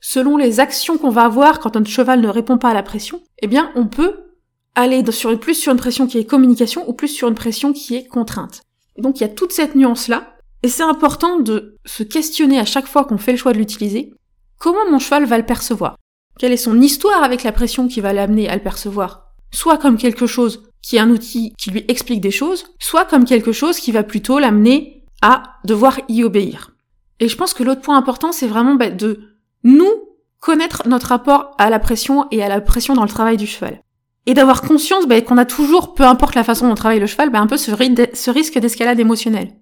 selon 0.00 0.36
les 0.36 0.60
actions 0.60 0.98
qu'on 0.98 1.10
va 1.10 1.22
avoir 1.22 1.60
quand 1.60 1.74
notre 1.74 1.88
cheval 1.88 2.20
ne 2.20 2.28
répond 2.28 2.58
pas 2.58 2.70
à 2.70 2.74
la 2.74 2.82
pression, 2.82 3.22
eh 3.40 3.46
bien 3.46 3.70
on 3.74 3.86
peut 3.86 4.16
aller 4.74 5.04
sur, 5.12 5.38
plus 5.38 5.54
sur 5.54 5.72
une 5.72 5.78
pression 5.78 6.06
qui 6.06 6.18
est 6.18 6.24
communication 6.24 6.88
ou 6.88 6.92
plus 6.92 7.08
sur 7.08 7.28
une 7.28 7.34
pression 7.34 7.72
qui 7.72 7.96
est 7.96 8.06
contrainte. 8.06 8.62
Donc 8.98 9.18
il 9.18 9.22
y 9.22 9.26
a 9.26 9.28
toute 9.28 9.52
cette 9.52 9.74
nuance-là, 9.74 10.36
et 10.62 10.68
c'est 10.68 10.82
important 10.82 11.40
de 11.40 11.76
se 11.84 12.02
questionner 12.02 12.58
à 12.58 12.64
chaque 12.64 12.86
fois 12.86 13.04
qu'on 13.04 13.18
fait 13.18 13.32
le 13.32 13.38
choix 13.38 13.52
de 13.52 13.58
l'utiliser, 13.58 14.12
comment 14.58 14.90
mon 14.90 14.98
cheval 14.98 15.24
va 15.24 15.38
le 15.38 15.46
percevoir? 15.46 15.96
Quelle 16.38 16.52
est 16.52 16.56
son 16.56 16.80
histoire 16.80 17.22
avec 17.22 17.42
la 17.42 17.52
pression 17.52 17.88
qui 17.88 18.00
va 18.00 18.12
l'amener 18.12 18.48
à 18.48 18.54
le 18.54 18.62
percevoir? 18.62 19.32
Soit 19.50 19.78
comme 19.78 19.98
quelque 19.98 20.26
chose 20.26 20.62
qui 20.80 20.96
est 20.96 21.00
un 21.00 21.10
outil 21.10 21.52
qui 21.58 21.70
lui 21.70 21.84
explique 21.88 22.20
des 22.20 22.30
choses, 22.30 22.64
soit 22.78 23.04
comme 23.04 23.24
quelque 23.24 23.52
chose 23.52 23.78
qui 23.78 23.92
va 23.92 24.02
plutôt 24.02 24.38
l'amener 24.38 25.04
à 25.20 25.42
devoir 25.64 26.00
y 26.08 26.24
obéir. 26.24 26.70
Et 27.20 27.28
je 27.28 27.36
pense 27.36 27.54
que 27.54 27.62
l'autre 27.62 27.82
point 27.82 27.96
important, 27.96 28.32
c'est 28.32 28.46
vraiment 28.46 28.74
bah, 28.74 28.90
de 28.90 29.20
nous 29.62 29.92
connaître 30.40 30.88
notre 30.88 31.08
rapport 31.08 31.54
à 31.58 31.70
la 31.70 31.78
pression 31.78 32.26
et 32.30 32.42
à 32.42 32.48
la 32.48 32.60
pression 32.60 32.94
dans 32.94 33.04
le 33.04 33.08
travail 33.08 33.36
du 33.36 33.46
cheval. 33.46 33.80
Et 34.26 34.34
d'avoir 34.34 34.62
conscience 34.62 35.06
bah, 35.06 35.20
qu'on 35.20 35.38
a 35.38 35.44
toujours, 35.44 35.94
peu 35.94 36.04
importe 36.04 36.34
la 36.34 36.44
façon 36.44 36.66
dont 36.66 36.72
on 36.72 36.76
travaille 36.76 37.00
le 37.00 37.06
cheval, 37.06 37.30
bah, 37.30 37.40
un 37.40 37.46
peu 37.46 37.56
ce 37.56 38.30
risque 38.30 38.58
d'escalade 38.58 38.98
émotionnelle. 38.98 39.52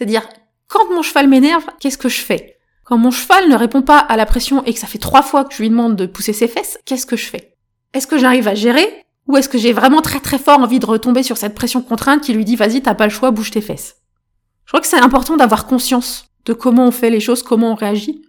C'est-à-dire, 0.00 0.26
quand 0.66 0.88
mon 0.94 1.02
cheval 1.02 1.28
m'énerve, 1.28 1.66
qu'est-ce 1.78 1.98
que 1.98 2.08
je 2.08 2.22
fais? 2.22 2.56
Quand 2.84 2.96
mon 2.96 3.10
cheval 3.10 3.50
ne 3.50 3.54
répond 3.54 3.82
pas 3.82 3.98
à 3.98 4.16
la 4.16 4.24
pression 4.24 4.64
et 4.64 4.72
que 4.72 4.78
ça 4.78 4.86
fait 4.86 4.96
trois 4.96 5.20
fois 5.20 5.44
que 5.44 5.52
je 5.52 5.60
lui 5.60 5.68
demande 5.68 5.94
de 5.94 6.06
pousser 6.06 6.32
ses 6.32 6.48
fesses, 6.48 6.78
qu'est-ce 6.86 7.04
que 7.04 7.18
je 7.18 7.26
fais? 7.26 7.52
Est-ce 7.92 8.06
que 8.06 8.16
j'arrive 8.16 8.48
à 8.48 8.54
gérer? 8.54 8.88
Ou 9.28 9.36
est-ce 9.36 9.50
que 9.50 9.58
j'ai 9.58 9.74
vraiment 9.74 10.00
très 10.00 10.20
très 10.20 10.38
fort 10.38 10.58
envie 10.58 10.78
de 10.78 10.86
retomber 10.86 11.22
sur 11.22 11.36
cette 11.36 11.54
pression 11.54 11.82
contrainte 11.82 12.22
qui 12.22 12.32
lui 12.32 12.46
dit 12.46 12.56
vas-y 12.56 12.80
t'as 12.80 12.94
pas 12.94 13.04
le 13.04 13.12
choix, 13.12 13.30
bouge 13.30 13.50
tes 13.50 13.60
fesses? 13.60 13.96
Je 14.64 14.70
crois 14.70 14.80
que 14.80 14.86
c'est 14.86 14.98
important 14.98 15.36
d'avoir 15.36 15.66
conscience 15.66 16.30
de 16.46 16.54
comment 16.54 16.86
on 16.86 16.92
fait 16.92 17.10
les 17.10 17.20
choses, 17.20 17.42
comment 17.42 17.72
on 17.72 17.74
réagit, 17.74 18.22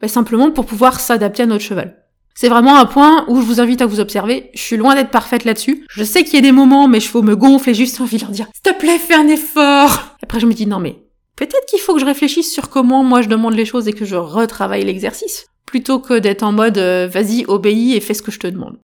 ben, 0.00 0.06
simplement 0.06 0.52
pour 0.52 0.66
pouvoir 0.66 1.00
s'adapter 1.00 1.42
à 1.42 1.46
notre 1.46 1.64
cheval. 1.64 2.00
C'est 2.36 2.48
vraiment 2.48 2.76
un 2.76 2.86
point 2.86 3.24
où 3.26 3.40
je 3.40 3.44
vous 3.44 3.60
invite 3.60 3.82
à 3.82 3.86
vous 3.86 3.98
observer. 3.98 4.52
Je 4.54 4.60
suis 4.60 4.76
loin 4.76 4.94
d'être 4.94 5.10
parfaite 5.10 5.44
là-dessus. 5.44 5.84
Je 5.90 6.04
sais 6.04 6.22
qu'il 6.22 6.34
y 6.34 6.38
a 6.38 6.42
des 6.42 6.52
moments, 6.52 6.86
mes 6.86 7.00
chevaux 7.00 7.22
me 7.22 7.34
gonflent 7.34 7.70
et 7.70 7.74
juste 7.74 8.00
envie 8.00 8.18
de 8.18 8.22
leur 8.22 8.30
dire, 8.30 8.46
s'il 8.54 8.72
te 8.72 8.78
plaît, 8.78 8.98
fais 8.98 9.16
un 9.16 9.26
effort. 9.26 10.14
Après, 10.22 10.38
je 10.38 10.46
me 10.46 10.52
dis, 10.52 10.64
non, 10.64 10.78
mais 10.78 11.07
peut-être 11.38 11.66
qu'il 11.66 11.78
faut 11.78 11.94
que 11.94 12.00
je 12.00 12.04
réfléchisse 12.04 12.52
sur 12.52 12.68
comment 12.68 13.04
moi 13.04 13.22
je 13.22 13.28
demande 13.28 13.54
les 13.54 13.64
choses 13.64 13.86
et 13.86 13.92
que 13.92 14.04
je 14.04 14.16
retravaille 14.16 14.84
l'exercice. 14.84 15.46
Plutôt 15.66 16.00
que 16.00 16.18
d'être 16.18 16.42
en 16.42 16.50
mode, 16.50 16.78
euh, 16.78 17.06
vas-y, 17.06 17.44
obéis 17.46 17.94
et 17.94 18.00
fais 18.00 18.14
ce 18.14 18.22
que 18.22 18.32
je 18.32 18.40
te 18.40 18.48
demande. 18.48 18.78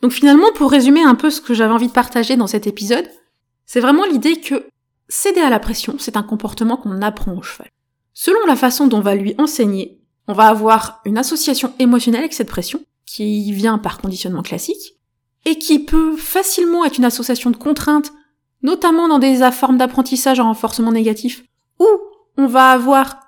Donc 0.00 0.12
finalement, 0.12 0.50
pour 0.54 0.70
résumer 0.70 1.02
un 1.02 1.14
peu 1.14 1.30
ce 1.30 1.42
que 1.42 1.52
j'avais 1.52 1.72
envie 1.72 1.88
de 1.88 1.92
partager 1.92 2.36
dans 2.36 2.46
cet 2.46 2.66
épisode, 2.66 3.08
c'est 3.66 3.80
vraiment 3.80 4.06
l'idée 4.06 4.40
que 4.40 4.66
céder 5.08 5.42
à 5.42 5.50
la 5.50 5.58
pression, 5.58 5.96
c'est 5.98 6.16
un 6.16 6.22
comportement 6.22 6.78
qu'on 6.78 7.02
apprend 7.02 7.36
au 7.36 7.42
cheval. 7.42 7.68
Selon 8.14 8.44
la 8.46 8.56
façon 8.56 8.86
dont 8.86 8.98
on 8.98 9.02
va 9.02 9.14
lui 9.14 9.34
enseigner, 9.36 10.00
on 10.28 10.32
va 10.32 10.48
avoir 10.48 11.02
une 11.04 11.18
association 11.18 11.74
émotionnelle 11.78 12.22
avec 12.22 12.32
cette 12.32 12.48
pression, 12.48 12.80
qui 13.04 13.52
vient 13.52 13.76
par 13.76 13.98
conditionnement 13.98 14.42
classique, 14.42 14.96
et 15.44 15.58
qui 15.58 15.80
peut 15.80 16.16
facilement 16.16 16.84
être 16.86 16.96
une 16.96 17.04
association 17.04 17.50
de 17.50 17.56
contraintes, 17.56 18.12
notamment 18.62 19.08
dans 19.08 19.18
des 19.18 19.50
formes 19.50 19.76
d'apprentissage 19.76 20.40
en 20.40 20.44
renforcement 20.44 20.92
négatif, 20.92 21.42
où 21.78 21.86
on 22.36 22.46
va 22.46 22.70
avoir 22.70 23.20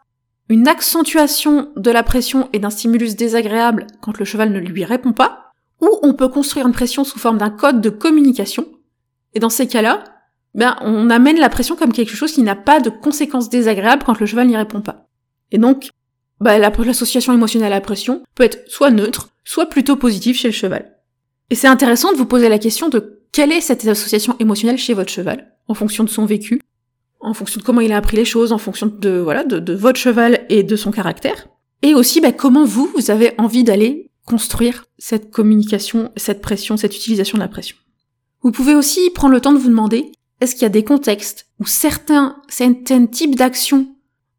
une 0.49 0.69
accentuation 0.69 1.73
de 1.77 1.91
la 1.91 2.03
pression 2.03 2.49
et 2.53 2.59
d'un 2.59 2.71
stimulus 2.71 3.17
désagréable 3.17 3.87
quand 4.01 4.19
le 4.19 4.25
cheval 4.25 4.53
ne 4.53 4.59
lui 4.59 4.85
répond 4.85 5.13
pas, 5.13 5.53
ou 5.81 5.89
on 6.03 6.15
peut 6.15 6.29
construire 6.29 6.67
une 6.67 6.73
pression 6.73 7.05
sous 7.05 7.19
forme 7.19 7.39
d'un 7.39 7.51
code 7.51 7.81
de 7.81 7.91
communication, 7.91 8.67
et 9.35 9.41
dans 9.41 9.51
ces 9.51 9.67
cas-là, 9.67 10.05
ben, 10.55 10.77
on 10.81 11.11
amène 11.11 11.39
la 11.39 11.49
pression 11.49 11.77
comme 11.77 11.93
quelque 11.93 12.15
chose 12.15 12.33
qui 12.33 12.43
n'a 12.43 12.55
pas 12.55 12.81
de 12.81 12.91
conséquences 12.91 13.49
désagréables 13.49 14.05
quand 14.05 14.21
le 14.21 14.27
cheval 14.27 14.47
n'y 14.47 14.57
répond 14.57 14.81
pas. 14.81 15.09
Et 15.51 15.59
donc, 15.59 15.89
bah, 16.41 16.59
l'association 16.59 17.33
émotionnelle 17.33 17.73
à 17.73 17.77
la 17.77 17.81
pression 17.81 18.23
peut 18.35 18.45
être 18.45 18.69
soit 18.69 18.91
neutre, 18.91 19.31
soit 19.45 19.67
plutôt 19.67 19.97
positive 19.97 20.37
chez 20.37 20.49
le 20.49 20.55
cheval. 20.55 20.97
Et 21.51 21.55
c'est 21.55 21.67
intéressant 21.67 22.13
de 22.13 22.17
vous 22.17 22.27
poser 22.27 22.49
la 22.49 22.59
question 22.59 22.89
de 22.89 23.23
quelle 23.33 23.53
est 23.53 23.61
cette 23.61 23.87
association 23.87 24.37
émotionnelle 24.39 24.79
chez 24.79 24.95
votre 24.95 25.11
cheval, 25.11 25.53
en 25.67 25.75
fonction 25.75 26.05
de 26.05 26.09
son 26.09 26.25
vécu, 26.25 26.61
en 27.25 27.35
fonction 27.35 27.61
de 27.61 27.64
comment 27.64 27.81
il 27.81 27.93
a 27.93 27.97
appris 27.97 28.16
les 28.16 28.25
choses, 28.25 28.52
en 28.52 28.59
fonction 28.59 28.87
de, 28.87 29.19
voilà, 29.19 29.45
de, 29.45 29.73
votre 29.73 29.99
cheval 29.99 30.45
et 30.49 30.62
de 30.62 30.76
son 30.76 30.90
caractère. 30.90 31.49
Et 31.83 31.95
aussi, 31.95 32.21
bah, 32.21 32.33
comment 32.33 32.64
vous, 32.64 32.90
vous 32.95 33.11
avez 33.11 33.33
envie 33.38 33.64
d'aller 33.64 34.11
construire 34.26 34.85
cette 34.99 35.31
communication, 35.31 36.11
cette 36.16 36.40
pression, 36.40 36.76
cette 36.76 36.97
utilisation 36.97 37.37
de 37.37 37.43
la 37.43 37.49
pression. 37.49 37.76
Vous 38.43 38.52
pouvez 38.52 38.75
aussi 38.75 39.11
prendre 39.11 39.35
le 39.35 39.40
temps 39.40 39.52
de 39.52 39.59
vous 39.59 39.69
demander, 39.69 40.12
est-ce 40.40 40.54
qu'il 40.54 40.62
y 40.62 40.66
a 40.66 40.71
des 40.71 40.85
contextes 40.85 41.47
où 41.61 41.66
certains, 41.66 42.37
certains 42.49 43.07
types 43.07 43.37
d'actions 43.37 43.87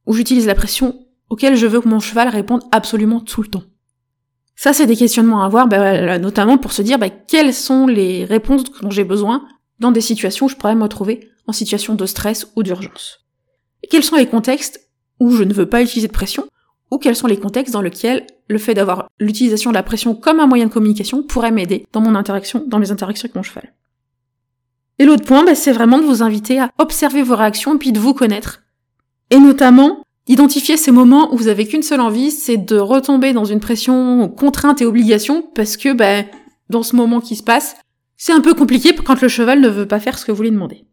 où 0.06 0.14
j'utilise 0.14 0.48
la 0.48 0.56
pression 0.56 1.00
auxquels 1.30 1.56
je 1.56 1.68
veux 1.68 1.82
que 1.82 1.88
mon 1.88 2.00
cheval 2.00 2.30
réponde 2.30 2.64
absolument 2.72 3.20
tout 3.20 3.42
le 3.42 3.48
temps? 3.48 3.64
Ça, 4.56 4.74
c'est 4.74 4.88
des 4.88 4.96
questionnements 4.96 5.44
à 5.44 5.46
avoir, 5.46 5.68
bah, 5.68 6.18
notamment 6.18 6.58
pour 6.58 6.72
se 6.72 6.82
dire 6.82 6.98
bah, 6.98 7.10
quelles 7.10 7.54
sont 7.54 7.88
les 7.88 8.26
réponses 8.26 8.64
dont 8.82 8.90
j'ai 8.90 9.04
besoin 9.04 9.46
dans 9.80 9.92
des 9.92 10.02
situations 10.02 10.46
où 10.46 10.50
je 10.50 10.56
pourrais 10.56 10.76
me 10.76 10.84
retrouver 10.84 11.30
en 11.48 11.54
situation 11.54 11.96
de 11.96 12.06
stress 12.06 12.48
ou 12.56 12.64
d'urgence. 12.64 13.26
Quels 13.90 14.04
sont 14.04 14.16
les 14.16 14.28
contextes 14.28 14.90
où 15.20 15.32
je 15.32 15.44
ne 15.44 15.54
veux 15.54 15.68
pas 15.68 15.82
utiliser 15.82 16.08
de 16.08 16.14
pression, 16.14 16.46
ou 16.92 16.98
quels 16.98 17.16
sont 17.16 17.28
les 17.28 17.40
contextes 17.40 17.74
dans 17.74 17.82
lesquels 17.82 18.26
le 18.48 18.58
fait 18.58 18.74
d'avoir 18.74 19.08
l'utilisation 19.20 19.70
de 19.72 19.76
la 19.76 19.84
pression 19.84 20.14
comme 20.16 20.40
un 20.40 20.48
moyen 20.48 20.68
de 20.68 20.74
communication 20.74 21.24
pourrait 21.24 21.52
m'aider 21.52 21.86
dans 21.94 22.02
mon 22.02 22.16
interaction, 22.16 22.64
dans 22.68 22.80
mes 22.80 22.92
interactions 22.92 23.26
avec 23.26 23.36
mon 23.36 23.44
cheval? 23.44 23.74
Et 25.00 25.06
l'autre 25.06 25.26
point, 25.26 25.44
bah, 25.44 25.56
c'est 25.56 25.72
vraiment 25.72 26.00
de 26.00 26.06
vous 26.06 26.24
inviter 26.24 26.60
à 26.60 26.72
observer 26.78 27.22
vos 27.22 27.36
réactions 27.36 27.76
et 27.76 27.78
puis 27.78 27.92
de 27.92 28.00
vous 28.00 28.14
connaître. 28.14 28.62
Et 29.30 29.40
notamment, 29.40 30.06
Identifier 30.28 30.76
ces 30.76 30.92
moments 30.92 31.32
où 31.32 31.38
vous 31.38 31.50
avez 31.50 31.68
qu'une 31.68 31.84
seule 31.84 32.02
envie, 32.02 32.32
c'est 32.32 32.58
de 32.58 32.78
retomber 32.78 33.32
dans 33.32 33.46
une 33.46 33.60
pression, 33.60 34.28
contrainte 34.28 34.82
et 34.82 34.86
obligation, 34.86 35.44
parce 35.54 35.78
que, 35.78 35.94
ben, 35.94 36.26
dans 36.70 36.82
ce 36.82 36.96
moment 36.96 37.22
qui 37.22 37.36
se 37.36 37.44
passe, 37.44 37.76
c'est 38.18 38.34
un 38.34 38.42
peu 38.42 38.56
compliqué 38.56 38.96
quand 38.96 39.22
le 39.22 39.28
cheval 39.28 39.62
ne 39.62 39.68
veut 39.68 39.88
pas 39.88 40.00
faire 40.00 40.18
ce 40.18 40.26
que 40.26 40.32
vous 40.32 40.42
lui 40.42 40.52
demandez. 40.52 40.86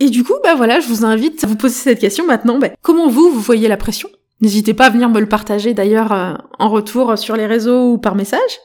Et 0.00 0.08
du 0.08 0.24
coup, 0.24 0.34
bah 0.42 0.54
voilà, 0.54 0.80
je 0.80 0.88
vous 0.88 1.04
invite 1.04 1.44
à 1.44 1.46
vous 1.46 1.56
poser 1.56 1.74
cette 1.74 2.00
question 2.00 2.26
maintenant. 2.26 2.58
Ben, 2.58 2.72
comment 2.80 3.08
vous, 3.08 3.30
vous 3.30 3.40
voyez 3.40 3.68
la 3.68 3.76
pression? 3.76 4.08
N'hésitez 4.40 4.72
pas 4.72 4.86
à 4.86 4.90
venir 4.90 5.10
me 5.10 5.20
le 5.20 5.28
partager 5.28 5.74
d'ailleurs 5.74 6.12
euh, 6.12 6.32
en 6.58 6.70
retour 6.70 7.18
sur 7.18 7.36
les 7.36 7.46
réseaux 7.46 7.92
ou 7.92 7.98
par 7.98 8.14
message. 8.14 8.60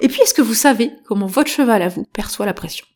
Et 0.00 0.06
puis, 0.06 0.20
est-ce 0.22 0.32
que 0.32 0.42
vous 0.42 0.54
savez 0.54 0.92
comment 1.06 1.26
votre 1.26 1.50
cheval 1.50 1.82
à 1.82 1.88
vous 1.88 2.04
perçoit 2.12 2.46
la 2.46 2.54
pression? 2.54 2.86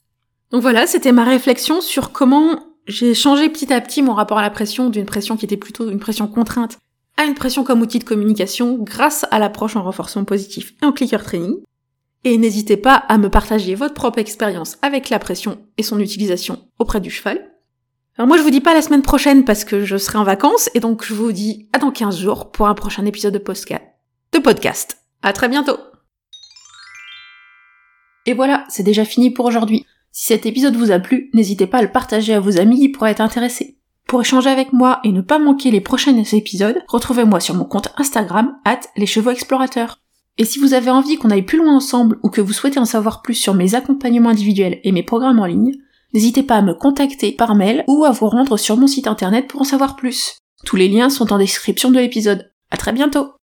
Donc 0.53 0.62
voilà, 0.62 0.87
c'était 0.87 1.12
ma 1.12 1.25
réflexion 1.25 1.81
sur 1.81 2.12
comment 2.12 2.61
j'ai 2.87 3.12
changé 3.12 3.49
petit 3.49 3.73
à 3.73 3.81
petit 3.81 4.03
mon 4.03 4.14
rapport 4.14 4.38
à 4.38 4.42
la 4.42 4.51
pression 4.51 4.88
d'une 4.88 5.05
pression 5.05 5.37
qui 5.37 5.44
était 5.44 5.57
plutôt 5.57 5.90
une 5.90 5.99
pression 5.99 6.27
contrainte 6.27 6.79
à 7.18 7.25
une 7.25 7.35
pression 7.35 7.64
comme 7.64 7.83
outil 7.83 7.99
de 7.99 8.05
communication 8.05 8.79
grâce 8.81 9.27
à 9.31 9.40
l'approche 9.40 9.75
en 9.77 9.83
renforcement 9.83 10.25
positif 10.25 10.73
et 10.81 10.87
en 10.87 10.92
clicker 10.92 11.23
training. 11.23 11.57
Et 12.25 12.37
n'hésitez 12.37 12.77
pas 12.77 12.95
à 12.95 13.19
me 13.19 13.31
partager 13.31 13.75
votre 13.75 13.95
propre 13.95 14.19
expérience 14.19 14.77
avec 14.83 15.09
la 15.09 15.19
pression 15.19 15.59
et 15.77 15.83
son 15.83 16.01
utilisation 16.01 16.65
auprès 16.79 17.01
du 17.01 17.11
cheval. 17.11 17.53
Alors 18.17 18.27
moi 18.27 18.37
je 18.37 18.43
vous 18.43 18.51
dis 18.51 18.61
pas 18.61 18.75
la 18.75 18.83
semaine 18.83 19.03
prochaine 19.03 19.45
parce 19.45 19.65
que 19.65 19.85
je 19.85 19.97
serai 19.97 20.19
en 20.19 20.25
vacances 20.25 20.69
et 20.75 20.81
donc 20.81 21.05
je 21.05 21.15
vous 21.15 21.31
dis 21.31 21.69
à 21.73 21.79
dans 21.79 21.93
15 21.93 22.19
jours 22.19 22.51
pour 22.51 22.67
un 22.67 22.75
prochain 22.75 23.07
épisode 23.07 23.35
de 23.35 23.39
podcast. 23.39 23.85
De 24.33 24.41
podcast. 24.41 24.99
À 25.23 25.33
très 25.33 25.49
bientôt. 25.49 25.79
Et 28.27 28.35
voilà, 28.35 28.65
c'est 28.69 28.83
déjà 28.83 29.05
fini 29.05 29.31
pour 29.31 29.47
aujourd'hui. 29.47 29.87
Si 30.11 30.27
cet 30.27 30.47
épisode 30.47 30.75
vous 30.75 30.91
a 30.91 30.99
plu, 30.99 31.31
n'hésitez 31.33 31.67
pas 31.67 31.79
à 31.79 31.83
le 31.83 31.93
partager 31.93 32.35
à 32.35 32.41
vos 32.41 32.59
amis 32.59 32.81
qui 32.81 32.89
pourraient 32.89 33.13
être 33.13 33.21
intéressés. 33.21 33.79
Pour 34.09 34.21
échanger 34.21 34.51
avec 34.51 34.73
moi 34.73 35.01
et 35.05 35.13
ne 35.13 35.21
pas 35.21 35.39
manquer 35.39 35.71
les 35.71 35.81
prochains 35.81 36.17
épisodes, 36.17 36.83
retrouvez-moi 36.89 37.41
sur 37.41 37.55
mon 37.55 37.65
compte 37.65 37.93
Instagram, 37.99 38.57
at 38.65 38.81
les 38.97 39.07
chevaux 39.07 39.31
explorateurs. 39.31 40.01
Et 40.38 40.44
si 40.44 40.61
vous 40.61 40.72
avez 40.72 40.90
envie 40.90 41.16
qu'on 41.16 41.31
aille 41.31 41.42
plus 41.42 41.59
loin 41.59 41.74
ensemble 41.74 42.18
ou 42.22 42.31
que 42.31 42.40
vous 42.40 42.53
souhaitez 42.53 42.79
en 42.79 42.85
savoir 42.85 43.22
plus 43.22 43.35
sur 43.35 43.55
mes 43.55 43.74
accompagnements 43.74 44.31
individuels 44.31 44.81
et 44.85 44.92
mes 44.92 45.03
programmes 45.03 45.40
en 45.40 45.46
ligne, 45.46 45.74
n'hésitez 46.14 46.44
pas 46.44 46.57
à 46.57 46.62
me 46.62 46.74
contacter 46.74 47.33
par 47.33 47.57
mail 47.57 47.85
ou 47.88 48.05
à 48.05 48.12
vous 48.12 48.29
rendre 48.29 48.57
sur 48.57 48.77
mon 48.77 48.87
site 48.87 49.09
internet 49.09 49.48
pour 49.48 49.61
en 49.61 49.64
savoir 49.64 49.96
plus. 49.96 50.38
Tous 50.64 50.77
les 50.77 50.88
liens 50.88 51.11
sont 51.11 51.33
en 51.33 51.38
description 51.38 51.90
de 51.90 51.98
l'épisode. 51.98 52.51
À 52.70 52.77
très 52.77 52.92
bientôt! 52.92 53.38